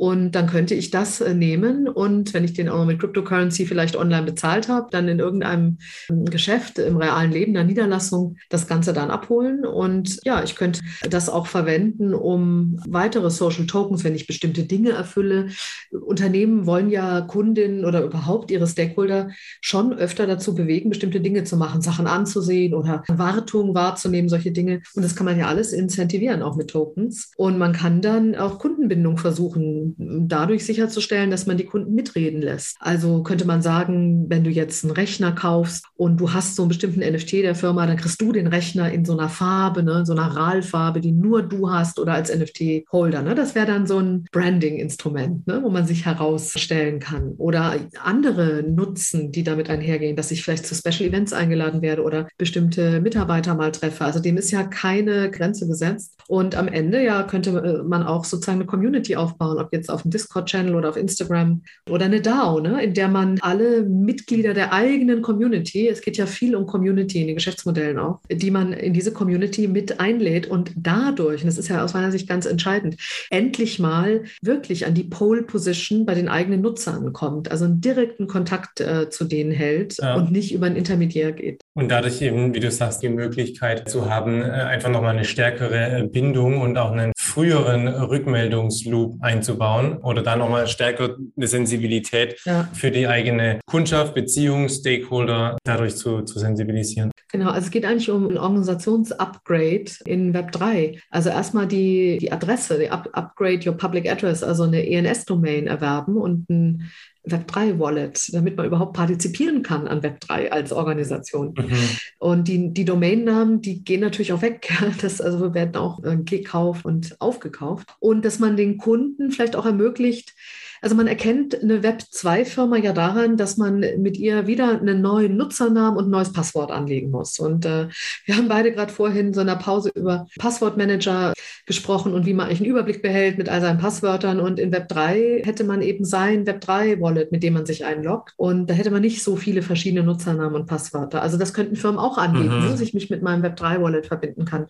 und 0.00 0.30
dann 0.30 0.46
könnte 0.46 0.74
ich 0.74 0.90
das 0.90 1.20
äh, 1.20 1.34
nehmen 1.34 1.86
und 1.86 2.32
wenn 2.32 2.42
ich 2.42 2.54
den 2.54 2.70
auch 2.70 2.86
mit 2.86 3.00
Cryptocurrency 3.00 3.66
vielleicht 3.66 3.96
online 3.96 4.22
bezahlt 4.22 4.66
habe, 4.66 4.88
dann 4.90 5.08
in 5.08 5.18
irgendeinem 5.18 5.76
ähm, 6.08 6.24
Geschäft 6.24 6.78
im 6.78 6.96
realen 6.96 7.30
Leben, 7.30 7.52
der 7.52 7.64
Niederlassung, 7.64 8.36
das 8.48 8.66
Ganze 8.66 8.94
dann 8.94 9.10
abholen. 9.10 9.66
Und 9.66 10.18
ja, 10.24 10.42
ich 10.42 10.56
könnte 10.56 10.80
das 11.10 11.28
auch 11.28 11.46
verwenden, 11.46 12.14
um 12.14 12.80
weitere 12.88 13.28
Social 13.28 13.66
Tokens, 13.66 14.02
wenn 14.02 14.14
ich 14.14 14.26
bestimmte 14.26 14.62
Dinge 14.62 14.92
erfülle. 14.92 15.48
Unternehmen 15.90 16.64
wollen 16.64 16.88
ja 16.88 17.20
Kundinnen 17.20 17.84
oder 17.84 18.02
überhaupt 18.02 18.50
ihre 18.50 18.66
Stakeholder 18.66 19.28
schon 19.60 19.92
öfter 19.92 20.26
dazu 20.26 20.54
bewegen, 20.54 20.88
bestimmte 20.88 21.20
Dinge 21.20 21.44
zu 21.44 21.58
machen, 21.58 21.82
Sachen 21.82 22.06
anzusehen 22.06 22.72
oder 22.72 23.02
Wartungen 23.06 23.74
wahrzunehmen, 23.74 24.30
solche 24.30 24.52
Dinge. 24.52 24.80
Und 24.94 25.04
das 25.04 25.14
kann 25.14 25.26
man 25.26 25.38
ja 25.38 25.48
alles 25.48 25.74
incentivieren, 25.74 26.40
auch 26.40 26.56
mit 26.56 26.70
Tokens. 26.70 27.32
Und 27.36 27.58
man 27.58 27.74
kann 27.74 28.00
dann 28.00 28.34
auch 28.34 28.58
Kundenbindung 28.58 29.18
versuchen, 29.18 29.89
dadurch 29.98 30.64
sicherzustellen, 30.64 31.30
dass 31.30 31.46
man 31.46 31.56
die 31.56 31.64
Kunden 31.64 31.94
mitreden 31.94 32.42
lässt. 32.42 32.76
Also 32.80 33.22
könnte 33.22 33.46
man 33.46 33.62
sagen, 33.62 34.26
wenn 34.28 34.44
du 34.44 34.50
jetzt 34.50 34.84
einen 34.84 34.92
Rechner 34.92 35.32
kaufst 35.32 35.84
und 35.94 36.18
du 36.20 36.32
hast 36.32 36.56
so 36.56 36.62
einen 36.62 36.68
bestimmten 36.68 37.00
NFT 37.00 37.32
der 37.34 37.54
Firma, 37.54 37.86
dann 37.86 37.96
kriegst 37.96 38.20
du 38.20 38.32
den 38.32 38.46
Rechner 38.46 38.92
in 38.92 39.04
so 39.04 39.16
einer 39.16 39.28
Farbe, 39.28 39.82
ne, 39.82 40.04
so 40.04 40.12
einer 40.12 40.36
RAL-Farbe, 40.36 41.00
die 41.00 41.12
nur 41.12 41.42
du 41.42 41.70
hast 41.70 41.98
oder 41.98 42.14
als 42.14 42.34
NFT-Holder. 42.34 43.22
Ne? 43.22 43.34
Das 43.34 43.54
wäre 43.54 43.66
dann 43.66 43.86
so 43.86 43.98
ein 43.98 44.26
Branding-Instrument, 44.32 45.46
ne, 45.46 45.60
wo 45.62 45.70
man 45.70 45.86
sich 45.86 46.06
herausstellen 46.06 47.00
kann. 47.00 47.34
Oder 47.38 47.76
andere 48.02 48.62
Nutzen, 48.62 49.32
die 49.32 49.44
damit 49.44 49.70
einhergehen, 49.70 50.16
dass 50.16 50.30
ich 50.30 50.42
vielleicht 50.42 50.66
zu 50.66 50.74
Special 50.74 51.08
Events 51.08 51.32
eingeladen 51.32 51.82
werde 51.82 52.02
oder 52.02 52.28
bestimmte 52.38 53.00
Mitarbeiter 53.00 53.54
mal 53.54 53.72
treffe. 53.72 54.04
Also 54.04 54.20
dem 54.20 54.36
ist 54.36 54.50
ja 54.50 54.64
keine 54.64 55.30
Grenze 55.30 55.66
gesetzt. 55.66 56.18
Und 56.28 56.54
am 56.54 56.68
Ende 56.68 57.02
ja 57.02 57.22
könnte 57.22 57.84
man 57.86 58.02
auch 58.02 58.24
sozusagen 58.24 58.58
eine 58.58 58.66
Community 58.66 59.16
aufbauen, 59.16 59.58
ob 59.58 59.72
jetzt 59.72 59.79
auf 59.88 60.02
dem 60.02 60.10
Discord-Channel 60.10 60.74
oder 60.74 60.90
auf 60.90 60.96
Instagram 60.96 61.62
oder 61.88 62.06
eine 62.06 62.20
DAO, 62.20 62.60
ne, 62.60 62.82
in 62.82 62.94
der 62.94 63.08
man 63.08 63.38
alle 63.40 63.82
Mitglieder 63.82 64.52
der 64.52 64.72
eigenen 64.72 65.22
Community, 65.22 65.88
es 65.88 66.00
geht 66.00 66.16
ja 66.16 66.26
viel 66.26 66.54
um 66.54 66.66
Community 66.66 67.20
in 67.20 67.28
den 67.28 67.36
Geschäftsmodellen 67.36 67.98
auch, 67.98 68.20
die 68.30 68.50
man 68.50 68.72
in 68.72 68.92
diese 68.92 69.12
Community 69.12 69.68
mit 69.68 70.00
einlädt 70.00 70.46
und 70.46 70.72
dadurch, 70.76 71.42
und 71.42 71.46
das 71.46 71.58
ist 71.58 71.68
ja 71.68 71.84
aus 71.84 71.94
meiner 71.94 72.10
Sicht 72.10 72.28
ganz 72.28 72.46
entscheidend, 72.46 72.96
endlich 73.30 73.78
mal 73.78 74.24
wirklich 74.42 74.86
an 74.86 74.94
die 74.94 75.04
Pole 75.04 75.42
Position 75.42 76.04
bei 76.04 76.14
den 76.14 76.28
eigenen 76.28 76.60
Nutzern 76.60 77.12
kommt, 77.12 77.50
also 77.50 77.64
einen 77.64 77.80
direkten 77.80 78.26
Kontakt 78.26 78.80
äh, 78.80 79.08
zu 79.10 79.24
denen 79.24 79.52
hält 79.52 79.96
ja. 79.98 80.14
und 80.14 80.30
nicht 80.30 80.52
über 80.52 80.66
einen 80.66 80.76
Intermediär 80.76 81.32
geht. 81.32 81.60
Und 81.74 81.90
dadurch 81.90 82.20
eben, 82.20 82.54
wie 82.54 82.60
du 82.60 82.70
sagst, 82.70 83.02
die 83.02 83.08
Möglichkeit 83.08 83.88
zu 83.88 84.10
haben, 84.10 84.42
äh, 84.42 84.46
einfach 84.46 84.90
nochmal 84.90 85.16
eine 85.16 85.24
stärkere 85.24 86.08
Bindung 86.10 86.60
und 86.60 86.76
auch 86.76 86.92
einen 86.92 87.12
früheren 87.16 87.88
Rückmeldungsloop 87.88 89.16
einzubauen 89.20 89.69
oder 90.02 90.22
da 90.22 90.36
nochmal 90.36 90.66
stärker 90.68 91.16
eine 91.36 91.46
Sensibilität 91.46 92.40
ja. 92.44 92.68
für 92.72 92.90
die 92.90 93.06
eigene 93.06 93.60
Kundschaft, 93.66 94.14
Beziehung, 94.14 94.68
Stakeholder 94.68 95.56
dadurch 95.64 95.96
zu, 95.96 96.22
zu 96.22 96.38
sensibilisieren. 96.38 97.10
Genau, 97.32 97.50
also 97.50 97.66
es 97.66 97.70
geht 97.70 97.84
eigentlich 97.84 98.10
um 98.10 98.28
ein 98.28 98.38
Organisationsupgrade 98.38 99.92
in 100.04 100.34
Web 100.34 100.52
3. 100.52 100.98
Also 101.10 101.30
erstmal 101.30 101.68
die, 101.68 102.18
die 102.18 102.32
Adresse, 102.32 102.78
die 102.78 102.90
Up 102.90 103.08
Upgrade 103.12 103.68
Your 103.68 103.76
Public 103.76 104.10
Address, 104.10 104.42
also 104.42 104.64
eine 104.64 104.84
ENS-Domain 104.88 105.66
erwerben 105.66 106.16
und 106.16 106.48
ein 106.50 106.90
Web3-Wallet, 107.26 108.32
damit 108.32 108.56
man 108.56 108.66
überhaupt 108.66 108.94
partizipieren 108.94 109.62
kann 109.62 109.86
an 109.86 110.00
Web3 110.00 110.48
als 110.48 110.72
Organisation. 110.72 111.54
Mhm. 111.56 111.78
Und 112.18 112.48
die, 112.48 112.72
die 112.72 112.86
Domainnamen, 112.86 113.60
die 113.60 113.84
gehen 113.84 114.00
natürlich 114.00 114.32
auch 114.32 114.42
weg. 114.42 114.68
Das 115.00 115.20
also 115.20 115.54
werden 115.54 115.76
auch 115.76 116.02
äh, 116.04 116.16
gekauft 116.16 116.84
und 116.84 117.20
aufgekauft. 117.20 117.88
Und 118.00 118.24
dass 118.24 118.38
man 118.38 118.56
den 118.56 118.78
Kunden 118.78 119.30
vielleicht 119.30 119.54
auch 119.54 119.66
ermöglicht, 119.66 120.34
also 120.80 120.96
man 120.96 121.06
erkennt 121.06 121.60
eine 121.62 121.80
Web2-Firma 121.80 122.76
ja 122.78 122.92
daran, 122.92 123.36
dass 123.36 123.56
man 123.56 123.80
mit 123.98 124.16
ihr 124.16 124.46
wieder 124.46 124.80
einen 124.80 125.02
neuen 125.02 125.36
Nutzernamen 125.36 125.98
und 125.98 126.06
ein 126.06 126.10
neues 126.10 126.32
Passwort 126.32 126.70
anlegen 126.70 127.10
muss. 127.10 127.38
Und 127.38 127.66
äh, 127.66 127.88
wir 128.24 128.36
haben 128.36 128.48
beide 128.48 128.72
gerade 128.72 128.92
vorhin 128.92 129.28
in 129.28 129.34
so 129.34 129.40
einer 129.40 129.56
Pause 129.56 129.90
über 129.94 130.26
Passwortmanager 130.38 131.34
gesprochen 131.66 132.14
und 132.14 132.26
wie 132.26 132.34
man 132.34 132.46
eigentlich 132.46 132.60
einen 132.60 132.70
Überblick 132.70 133.02
behält 133.02 133.38
mit 133.38 133.48
all 133.48 133.60
seinen 133.60 133.78
Passwörtern. 133.78 134.40
Und 134.40 134.58
in 134.58 134.72
Web3 134.72 135.44
hätte 135.44 135.64
man 135.64 135.82
eben 135.82 136.04
sein 136.04 136.44
Web3-Wallet, 136.46 137.30
mit 137.30 137.42
dem 137.42 137.54
man 137.54 137.66
sich 137.66 137.84
einloggt. 137.84 138.34
Und 138.36 138.68
da 138.70 138.74
hätte 138.74 138.90
man 138.90 139.02
nicht 139.02 139.22
so 139.22 139.36
viele 139.36 139.62
verschiedene 139.62 140.02
Nutzernamen 140.02 140.54
und 140.54 140.66
Passwörter. 140.66 141.22
Also 141.22 141.36
das 141.36 141.52
könnten 141.52 141.76
Firmen 141.76 141.98
auch 141.98 142.18
anbieten, 142.18 142.64
mhm. 142.64 142.70
dass 142.70 142.80
ich 142.80 142.94
mich 142.94 143.10
mit 143.10 143.22
meinem 143.22 143.44
Web3-Wallet 143.44 144.06
verbinden 144.06 144.46
kann. 144.46 144.66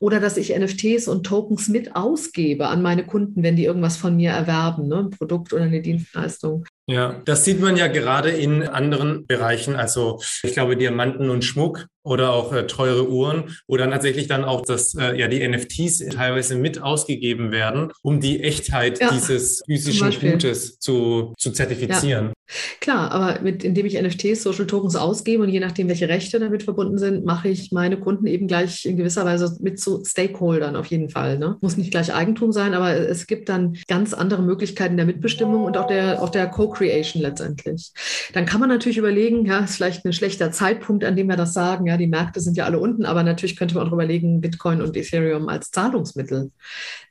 Oder 0.00 0.18
dass 0.18 0.36
ich 0.36 0.56
NFTs 0.56 1.08
und 1.08 1.24
Tokens 1.24 1.68
mit 1.68 1.94
ausgebe 1.94 2.66
an 2.66 2.82
meine 2.82 3.06
Kunden, 3.06 3.42
wenn 3.42 3.56
die 3.56 3.64
irgendwas 3.64 3.96
von 3.96 4.16
mir 4.16 4.32
erwerben, 4.32 4.88
ne? 4.88 4.96
ein 4.96 5.10
Produkt 5.10 5.51
oder 5.52 5.64
eine 5.64 5.82
Dienstleistung. 5.82 6.64
Ja, 6.88 7.20
das 7.24 7.44
sieht 7.44 7.60
man 7.60 7.76
ja 7.76 7.86
gerade 7.86 8.30
in 8.30 8.64
anderen 8.64 9.26
Bereichen. 9.26 9.76
Also 9.76 10.20
ich 10.42 10.52
glaube 10.52 10.76
Diamanten 10.76 11.30
und 11.30 11.44
Schmuck 11.44 11.86
oder 12.04 12.32
auch 12.32 12.52
äh, 12.52 12.66
teure 12.66 13.08
Uhren, 13.08 13.56
wo 13.68 13.76
dann 13.76 13.90
tatsächlich 13.90 14.26
dann 14.26 14.44
auch 14.44 14.62
das, 14.62 14.94
äh, 14.94 15.16
ja, 15.16 15.28
die 15.28 15.46
NFTs 15.46 15.98
teilweise 16.10 16.56
mit 16.56 16.82
ausgegeben 16.82 17.52
werden, 17.52 17.92
um 18.02 18.20
die 18.20 18.42
Echtheit 18.42 19.00
ja, 19.00 19.12
dieses 19.12 19.62
physischen 19.64 20.10
Gutes 20.20 20.78
zu, 20.78 21.32
zu 21.38 21.52
zertifizieren. 21.52 22.26
Ja. 22.26 22.32
Klar, 22.80 23.12
aber 23.12 23.40
mit, 23.40 23.64
indem 23.64 23.86
ich 23.86 24.00
NFTs, 24.00 24.42
Social 24.42 24.66
Tokens 24.66 24.96
ausgebe 24.96 25.42
und 25.42 25.48
je 25.48 25.60
nachdem, 25.60 25.88
welche 25.88 26.08
Rechte 26.08 26.38
damit 26.38 26.64
verbunden 26.64 26.98
sind, 26.98 27.24
mache 27.24 27.48
ich 27.48 27.72
meine 27.72 27.98
Kunden 27.98 28.26
eben 28.26 28.46
gleich 28.46 28.84
in 28.84 28.96
gewisser 28.96 29.24
Weise 29.24 29.56
mit 29.60 29.80
zu 29.80 30.04
Stakeholdern 30.04 30.76
auf 30.76 30.86
jeden 30.86 31.08
Fall. 31.08 31.38
Ne? 31.38 31.56
Muss 31.60 31.76
nicht 31.76 31.92
gleich 31.92 32.12
Eigentum 32.12 32.52
sein, 32.52 32.74
aber 32.74 32.94
es 32.94 33.26
gibt 33.26 33.48
dann 33.48 33.78
ganz 33.86 34.12
andere 34.12 34.42
Möglichkeiten 34.42 34.96
der 34.96 35.06
Mitbestimmung 35.06 35.64
und 35.64 35.78
auch 35.78 35.86
der, 35.86 36.22
auch 36.22 36.28
der 36.28 36.46
Co-Creation 36.72 37.22
letztendlich. 37.22 37.92
Dann 38.32 38.46
kann 38.46 38.60
man 38.60 38.68
natürlich 38.68 38.98
überlegen, 38.98 39.46
ja, 39.46 39.60
ist 39.60 39.76
vielleicht 39.76 40.04
ein 40.04 40.12
schlechter 40.12 40.52
Zeitpunkt, 40.52 41.04
an 41.04 41.16
dem 41.16 41.28
wir 41.28 41.36
das 41.36 41.52
sagen, 41.52 41.86
ja, 41.86 41.96
die 41.96 42.06
Märkte 42.06 42.40
sind 42.40 42.56
ja 42.56 42.64
alle 42.64 42.78
unten, 42.78 43.04
aber 43.04 43.22
natürlich 43.22 43.56
könnte 43.56 43.74
man 43.74 43.88
auch 43.88 43.92
überlegen, 43.92 44.40
Bitcoin 44.40 44.82
und 44.82 44.96
Ethereum 44.96 45.48
als 45.48 45.70
Zahlungsmittel 45.70 46.50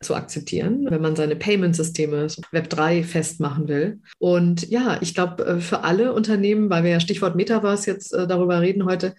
zu 0.01 0.15
akzeptieren, 0.15 0.87
wenn 0.89 1.01
man 1.01 1.15
seine 1.15 1.35
Payment-Systeme 1.35 2.27
Web3 2.51 3.03
festmachen 3.03 3.67
will. 3.67 3.99
Und 4.19 4.69
ja, 4.69 4.97
ich 5.01 5.13
glaube, 5.13 5.45
äh, 5.45 5.59
für 5.59 5.83
alle 5.83 6.13
Unternehmen, 6.13 6.69
weil 6.69 6.83
wir 6.83 6.91
ja 6.91 6.99
Stichwort 6.99 7.35
Metaverse 7.35 7.89
jetzt 7.89 8.13
äh, 8.13 8.27
darüber 8.27 8.61
reden 8.61 8.85
heute, 8.85 9.15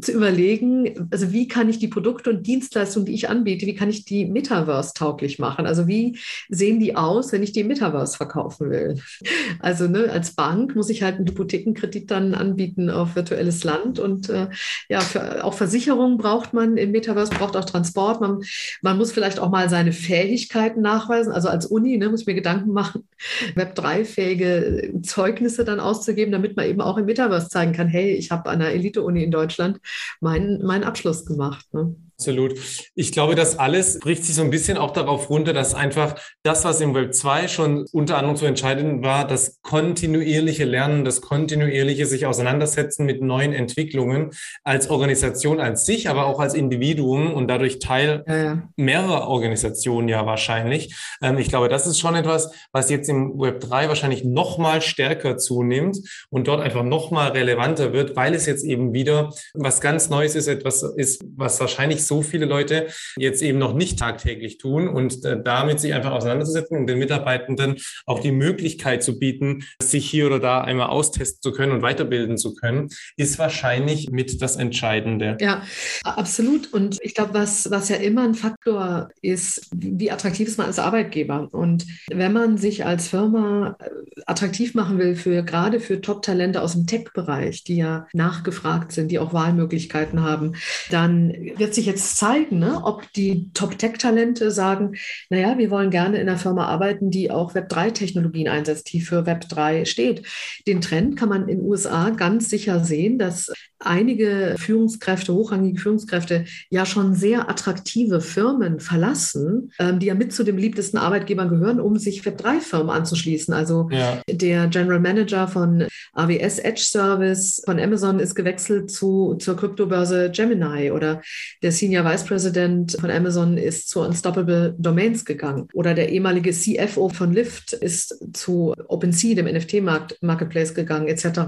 zu 0.00 0.12
überlegen, 0.12 1.08
also 1.10 1.32
wie 1.32 1.48
kann 1.48 1.68
ich 1.68 1.78
die 1.78 1.88
Produkte 1.88 2.30
und 2.30 2.46
Dienstleistungen, 2.46 3.06
die 3.06 3.14
ich 3.14 3.28
anbiete, 3.28 3.66
wie 3.66 3.74
kann 3.74 3.90
ich 3.90 4.04
die 4.04 4.24
Metaverse 4.24 4.92
tauglich 4.94 5.38
machen? 5.38 5.66
Also 5.66 5.86
wie 5.86 6.18
sehen 6.48 6.80
die 6.80 6.96
aus, 6.96 7.32
wenn 7.32 7.42
ich 7.42 7.52
die 7.52 7.64
Metaverse 7.64 8.16
verkaufen 8.16 8.70
will? 8.70 9.00
Also 9.58 9.81
Also 9.82 9.92
ne, 9.92 10.12
als 10.12 10.36
Bank 10.36 10.76
muss 10.76 10.90
ich 10.90 11.02
halt 11.02 11.16
einen 11.16 11.26
Hypothekenkredit 11.26 12.08
dann 12.08 12.34
anbieten 12.34 12.88
auf 12.88 13.16
virtuelles 13.16 13.64
Land. 13.64 13.98
Und 13.98 14.28
äh, 14.28 14.46
ja, 14.88 15.00
für, 15.00 15.44
auch 15.44 15.54
Versicherungen 15.54 16.18
braucht 16.18 16.52
man 16.52 16.76
im 16.76 16.92
Metaverse, 16.92 17.34
braucht 17.34 17.56
auch 17.56 17.64
Transport. 17.64 18.20
Man, 18.20 18.42
man 18.80 18.96
muss 18.96 19.10
vielleicht 19.10 19.40
auch 19.40 19.50
mal 19.50 19.68
seine 19.68 19.90
Fähigkeiten 19.90 20.82
nachweisen. 20.82 21.32
Also 21.32 21.48
als 21.48 21.66
Uni 21.66 21.96
ne, 21.96 22.08
muss 22.10 22.20
ich 22.20 22.26
mir 22.28 22.34
Gedanken 22.34 22.72
machen, 22.72 23.08
Web3-fähige 23.56 25.00
Zeugnisse 25.02 25.64
dann 25.64 25.80
auszugeben, 25.80 26.30
damit 26.30 26.56
man 26.56 26.66
eben 26.66 26.80
auch 26.80 26.96
im 26.96 27.06
Metaverse 27.06 27.48
zeigen 27.48 27.72
kann, 27.72 27.88
hey, 27.88 28.12
ich 28.12 28.30
habe 28.30 28.48
an 28.50 28.62
einer 28.62 28.70
Elite-Uni 28.70 29.24
in 29.24 29.32
Deutschland 29.32 29.80
meinen, 30.20 30.64
meinen 30.64 30.84
Abschluss 30.84 31.26
gemacht. 31.26 31.66
Ne? 31.74 31.96
Absolut. 32.18 32.54
Ich 32.94 33.10
glaube, 33.10 33.34
das 33.34 33.58
alles 33.58 33.98
bricht 33.98 34.24
sich 34.24 34.36
so 34.36 34.42
ein 34.42 34.50
bisschen 34.50 34.78
auch 34.78 34.92
darauf 34.92 35.28
runter, 35.28 35.52
dass 35.52 35.74
einfach 35.74 36.14
das, 36.44 36.64
was 36.64 36.80
im 36.80 36.94
Web 36.94 37.14
2 37.14 37.48
schon 37.48 37.84
unter 37.92 38.16
anderem 38.16 38.36
so 38.36 38.46
entscheidend 38.46 39.02
war, 39.02 39.26
das 39.26 39.60
kontinuierliche 39.62 40.64
Lernen, 40.64 41.04
das 41.04 41.20
kontinuierliche 41.20 42.06
sich 42.06 42.26
auseinandersetzen 42.26 43.06
mit 43.06 43.22
neuen 43.22 43.52
Entwicklungen 43.52 44.30
als 44.62 44.88
Organisation 44.88 45.58
als 45.58 45.84
sich, 45.84 46.08
aber 46.08 46.26
auch 46.26 46.38
als 46.38 46.54
Individuum 46.54 47.34
und 47.34 47.48
dadurch 47.48 47.80
Teil 47.80 48.24
ja, 48.28 48.36
ja. 48.36 48.68
mehrerer 48.76 49.26
Organisationen 49.26 50.08
ja 50.08 50.24
wahrscheinlich. 50.24 50.94
Ähm, 51.22 51.38
ich 51.38 51.48
glaube, 51.48 51.68
das 51.68 51.88
ist 51.88 51.98
schon 51.98 52.14
etwas, 52.14 52.52
was 52.70 52.88
jetzt 52.88 53.08
im 53.08 53.40
Web 53.40 53.60
3 53.60 53.88
wahrscheinlich 53.88 54.22
noch 54.22 54.58
mal 54.58 54.80
stärker 54.80 55.38
zunimmt 55.38 55.98
und 56.30 56.46
dort 56.46 56.60
einfach 56.60 56.84
noch 56.84 57.10
mal 57.10 57.30
relevanter 57.30 57.92
wird, 57.92 58.14
weil 58.14 58.34
es 58.34 58.46
jetzt 58.46 58.64
eben 58.64 58.92
wieder 58.92 59.30
was 59.54 59.80
ganz 59.80 60.08
Neues 60.08 60.36
ist, 60.36 60.46
etwas 60.46 60.82
ist, 60.82 61.22
was 61.36 61.58
wahrscheinlich 61.58 62.04
so 62.04 62.11
so 62.12 62.20
viele 62.20 62.44
Leute 62.44 62.88
jetzt 63.16 63.40
eben 63.40 63.58
noch 63.58 63.72
nicht 63.72 63.98
tagtäglich 63.98 64.58
tun 64.58 64.86
und 64.86 65.24
äh, 65.24 65.42
damit 65.42 65.80
sich 65.80 65.94
einfach 65.94 66.12
auseinanderzusetzen 66.12 66.76
und 66.76 66.86
den 66.86 66.98
Mitarbeitenden 66.98 67.76
auch 68.04 68.20
die 68.20 68.32
Möglichkeit 68.32 69.02
zu 69.02 69.18
bieten, 69.18 69.64
sich 69.80 70.10
hier 70.10 70.26
oder 70.26 70.38
da 70.38 70.60
einmal 70.60 70.88
austesten 70.88 71.40
zu 71.40 71.52
können 71.52 71.72
und 71.72 71.80
weiterbilden 71.80 72.36
zu 72.36 72.54
können, 72.54 72.90
ist 73.16 73.38
wahrscheinlich 73.38 74.10
mit 74.10 74.42
das 74.42 74.56
Entscheidende. 74.56 75.38
Ja, 75.40 75.62
absolut. 76.04 76.70
Und 76.74 76.98
ich 77.00 77.14
glaube, 77.14 77.32
was, 77.32 77.70
was 77.70 77.88
ja 77.88 77.96
immer 77.96 78.24
ein 78.24 78.34
Faktor 78.34 79.08
ist, 79.22 79.70
wie 79.74 80.10
attraktiv 80.10 80.48
ist 80.48 80.58
man 80.58 80.66
als 80.66 80.78
Arbeitgeber. 80.78 81.48
Und 81.52 81.86
wenn 82.10 82.34
man 82.34 82.58
sich 82.58 82.84
als 82.84 83.08
Firma 83.08 83.78
äh, 83.80 84.20
attraktiv 84.26 84.74
machen 84.74 84.98
will 84.98 85.16
für 85.16 85.42
gerade 85.42 85.80
für 85.80 86.02
Top-Talente 86.02 86.60
aus 86.60 86.72
dem 86.72 86.86
Tech-Bereich, 86.86 87.64
die 87.64 87.76
ja 87.76 88.06
nachgefragt 88.12 88.92
sind, 88.92 89.10
die 89.10 89.18
auch 89.18 89.32
Wahlmöglichkeiten 89.32 90.22
haben, 90.22 90.56
dann 90.90 91.32
wird 91.56 91.74
sich 91.74 91.86
jetzt 91.86 91.91
jetzt 91.92 92.16
zeigen, 92.16 92.58
ne? 92.58 92.80
ob 92.82 93.12
die 93.12 93.50
Top-Tech-Talente 93.52 94.50
sagen, 94.50 94.96
naja, 95.30 95.58
wir 95.58 95.70
wollen 95.70 95.90
gerne 95.90 96.18
in 96.18 96.28
einer 96.28 96.38
Firma 96.38 96.66
arbeiten, 96.66 97.10
die 97.10 97.30
auch 97.30 97.54
Web3-Technologien 97.54 98.48
einsetzt, 98.48 98.92
die 98.92 99.00
für 99.00 99.22
Web3 99.26 99.86
steht. 99.86 100.26
Den 100.66 100.80
Trend 100.80 101.16
kann 101.16 101.28
man 101.28 101.48
in 101.48 101.58
den 101.58 101.66
USA 101.66 102.10
ganz 102.10 102.48
sicher 102.48 102.82
sehen, 102.84 103.18
dass 103.18 103.52
einige 103.78 104.54
Führungskräfte, 104.58 105.34
hochrangige 105.34 105.78
Führungskräfte 105.78 106.44
ja 106.70 106.86
schon 106.86 107.14
sehr 107.14 107.50
attraktive 107.50 108.20
Firmen 108.20 108.80
verlassen, 108.80 109.72
ähm, 109.78 109.98
die 109.98 110.06
ja 110.06 110.14
mit 110.14 110.32
zu 110.32 110.44
den 110.44 110.56
beliebtesten 110.56 110.98
Arbeitgebern 110.98 111.48
gehören, 111.48 111.80
um 111.80 111.98
sich 111.98 112.22
Web3-Firmen 112.22 112.90
anzuschließen. 112.90 113.52
Also 113.52 113.88
ja. 113.90 114.22
der 114.30 114.68
General 114.68 115.00
Manager 115.00 115.48
von 115.48 115.86
AWS 116.14 116.60
Edge 116.60 116.82
Service 116.82 117.62
von 117.64 117.78
Amazon 117.78 118.18
ist 118.18 118.34
gewechselt 118.34 118.90
zu, 118.90 119.34
zur 119.34 119.56
Kryptobörse 119.56 120.30
Gemini 120.30 120.90
oder 120.90 121.20
der 121.62 121.72
Senior 121.82 122.04
Vice 122.04 122.22
President 122.22 122.96
von 123.00 123.10
Amazon 123.10 123.56
ist 123.58 123.88
zu 123.88 124.02
Unstoppable 124.02 124.76
Domains 124.78 125.24
gegangen 125.24 125.66
oder 125.74 125.94
der 125.94 126.10
ehemalige 126.10 126.52
CFO 126.52 127.08
von 127.08 127.32
Lyft 127.32 127.72
ist 127.72 128.16
zu 128.32 128.72
OpenSea, 128.86 129.34
dem 129.34 129.46
NFT-Marketplace 129.46 130.74
gegangen, 130.74 131.08
etc. 131.08 131.40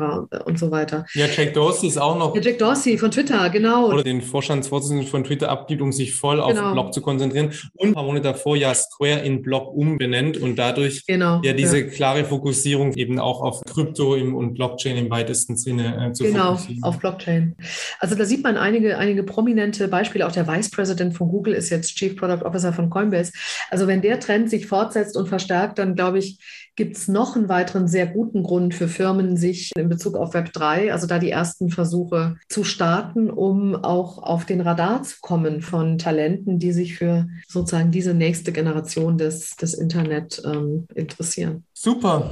und 0.45 0.59
so 0.59 0.73
weiter. 0.73 1.07
Ja, 1.15 1.27
Jack 1.27 1.55
Dorsey 1.55 1.87
ist 1.87 1.99
auch 1.99 2.19
noch. 2.19 2.35
Ja, 2.35 2.43
Jack 2.43 2.59
Dorsey 2.59 2.99
von 2.99 3.13
Twitter, 3.13 3.49
genau. 3.51 3.93
Oder 3.93 4.03
den 4.03 4.23
Vorstandsvorsitzenden 4.23 5.07
von 5.07 5.23
Twitter 5.23 5.51
abgibt, 5.51 5.81
um 5.81 5.93
sich 5.93 6.17
voll 6.17 6.41
auf 6.41 6.53
genau. 6.53 6.73
Block 6.73 6.93
zu 6.93 7.01
konzentrieren 7.01 7.53
und 7.75 7.91
ein 7.91 7.95
paar 7.95 8.03
Monate 8.03 8.25
davor 8.25 8.57
ja 8.57 8.75
Square 8.75 9.21
in 9.21 9.41
Block 9.41 9.73
umbenennt 9.73 10.37
und 10.37 10.57
dadurch 10.57 11.07
genau, 11.07 11.43
ja 11.45 11.53
diese 11.53 11.79
ja. 11.79 11.87
klare 11.87 12.25
Fokussierung 12.25 12.95
eben 12.95 13.21
auch 13.21 13.41
auf 13.41 13.61
Krypto 13.65 14.17
im, 14.17 14.35
und 14.35 14.55
Blockchain 14.55 14.97
im 14.97 15.11
weitesten 15.11 15.57
Sinne 15.57 16.09
äh, 16.09 16.13
zu 16.13 16.25
genau, 16.25 16.57
fokussieren. 16.57 16.75
Genau, 16.75 16.89
auf 16.89 16.99
Blockchain. 16.99 17.55
Also 18.01 18.17
da 18.17 18.25
sieht 18.25 18.43
man 18.43 18.57
einige, 18.57 18.99
einige 18.99 19.23
prominente 19.23 19.87
Beispiele 19.87 20.24
auch 20.27 20.33
der 20.33 20.47
Vice 20.47 20.71
President 20.71 21.15
von 21.15 21.29
Google 21.29 21.55
ist 21.55 21.71
jetzt 21.71 21.97
Chief 21.97 22.17
Product 22.17 22.45
Officer 22.45 22.73
von 22.73 22.91
Coinbase. 22.91 23.33
Also 23.71 23.87
wenn 23.87 24.03
der 24.03 24.21
Trend 24.21 24.51
sich 24.51 24.67
fortsetzt 24.67 25.17
und 25.17 25.29
verstärkt, 25.29 25.79
dann 25.79 25.95
glaube 25.95 26.19
ich, 26.19 26.39
gibt 26.77 26.97
es 26.97 27.09
noch 27.09 27.37
einen 27.37 27.49
weiteren 27.49 27.87
sehr 27.87 28.07
guten 28.07 28.43
Grund 28.43 28.75
für 28.75 28.89
Firmen, 28.89 29.37
sich 29.37 29.71
in 29.77 29.89
Bezug 29.89 30.17
auf 30.17 30.35
Web 30.35 30.53
3, 30.53 30.93
also 30.93 31.07
da 31.07 31.19
die 31.19 31.31
ersten 31.31 31.71
Versuche 31.71 32.37
zu 32.49 32.65
starten, 32.65 33.31
um 33.31 33.77
auch 33.77 34.19
auf 34.19 34.45
den 34.45 34.61
Radar 34.61 35.03
zu 35.03 35.17
kommen 35.21 35.63
von 35.63 35.99
Talenten, 35.99 36.59
die 36.59 36.73
sich 36.73 36.97
für 36.97 37.29
sozusagen 37.47 37.91
diese 37.91 38.15
nächste 38.15 38.53
Generation 38.53 39.19
des, 39.19 39.57
des 39.57 39.75
Internet 39.75 40.43
ähm, 40.45 40.87
interessieren. 40.95 41.65
Super. 41.73 42.31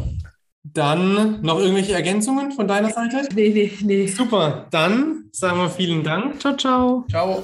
Dann 0.65 1.43
noch 1.43 1.59
irgendwelche 1.59 1.93
Ergänzungen 1.93 2.53
von 2.53 2.69
deiner 2.69 2.91
Seite? 2.91 3.29
Nee, 3.35 3.51
nee, 3.51 3.73
nee. 3.83 4.07
Super. 4.07 4.69
Dann 4.71 5.25
sagen 5.33 5.59
wir 5.59 5.69
vielen 5.69 6.05
Dank. 6.05 6.41
Ciao, 6.41 6.57
ciao. 6.57 7.05
Ciao. 7.11 7.43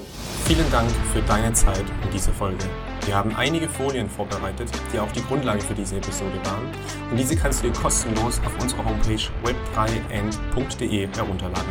Vielen 0.49 0.71
Dank 0.71 0.89
für 1.13 1.21
deine 1.21 1.53
Zeit 1.53 1.83
in 2.03 2.09
dieser 2.11 2.33
Folge. 2.33 2.65
Wir 3.05 3.15
haben 3.15 3.35
einige 3.35 3.69
Folien 3.69 4.09
vorbereitet, 4.09 4.67
die 4.91 4.97
auch 4.97 5.11
die 5.11 5.21
Grundlage 5.21 5.61
für 5.61 5.75
diese 5.75 5.97
Episode 5.97 6.39
waren. 6.43 6.65
Und 7.11 7.17
diese 7.17 7.35
kannst 7.35 7.61
du 7.61 7.67
dir 7.67 7.79
kostenlos 7.79 8.41
auf 8.43 8.59
unserer 8.59 8.83
Homepage 8.83 9.21
web3n.de 9.43 11.07
herunterladen. 11.15 11.69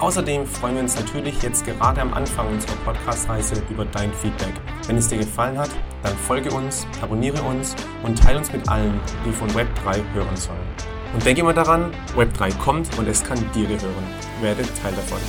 Außerdem 0.00 0.46
freuen 0.46 0.74
wir 0.74 0.82
uns 0.82 0.96
natürlich 0.96 1.40
jetzt 1.42 1.64
gerade 1.64 2.00
am 2.00 2.12
Anfang 2.12 2.48
unserer 2.48 2.74
Podcast-Reise 2.84 3.62
über 3.70 3.84
dein 3.84 4.12
Feedback. 4.14 4.54
Wenn 4.88 4.96
es 4.96 5.06
dir 5.06 5.18
gefallen 5.18 5.56
hat, 5.56 5.70
dann 6.02 6.16
folge 6.16 6.50
uns, 6.50 6.88
abonniere 7.00 7.40
uns 7.42 7.76
und 8.02 8.20
teile 8.20 8.38
uns 8.38 8.52
mit 8.52 8.68
allen, 8.68 8.98
die 9.24 9.30
von 9.30 9.48
Web3 9.50 10.02
hören 10.14 10.36
sollen. 10.36 10.58
Und 11.14 11.24
denke 11.24 11.42
immer 11.42 11.54
daran, 11.54 11.92
Web3 12.16 12.52
kommt 12.58 12.98
und 12.98 13.06
es 13.06 13.22
kann 13.22 13.38
dir 13.54 13.68
gehören. 13.68 14.06
Werde 14.42 14.62
Teil 14.82 14.94
davon. 14.96 15.20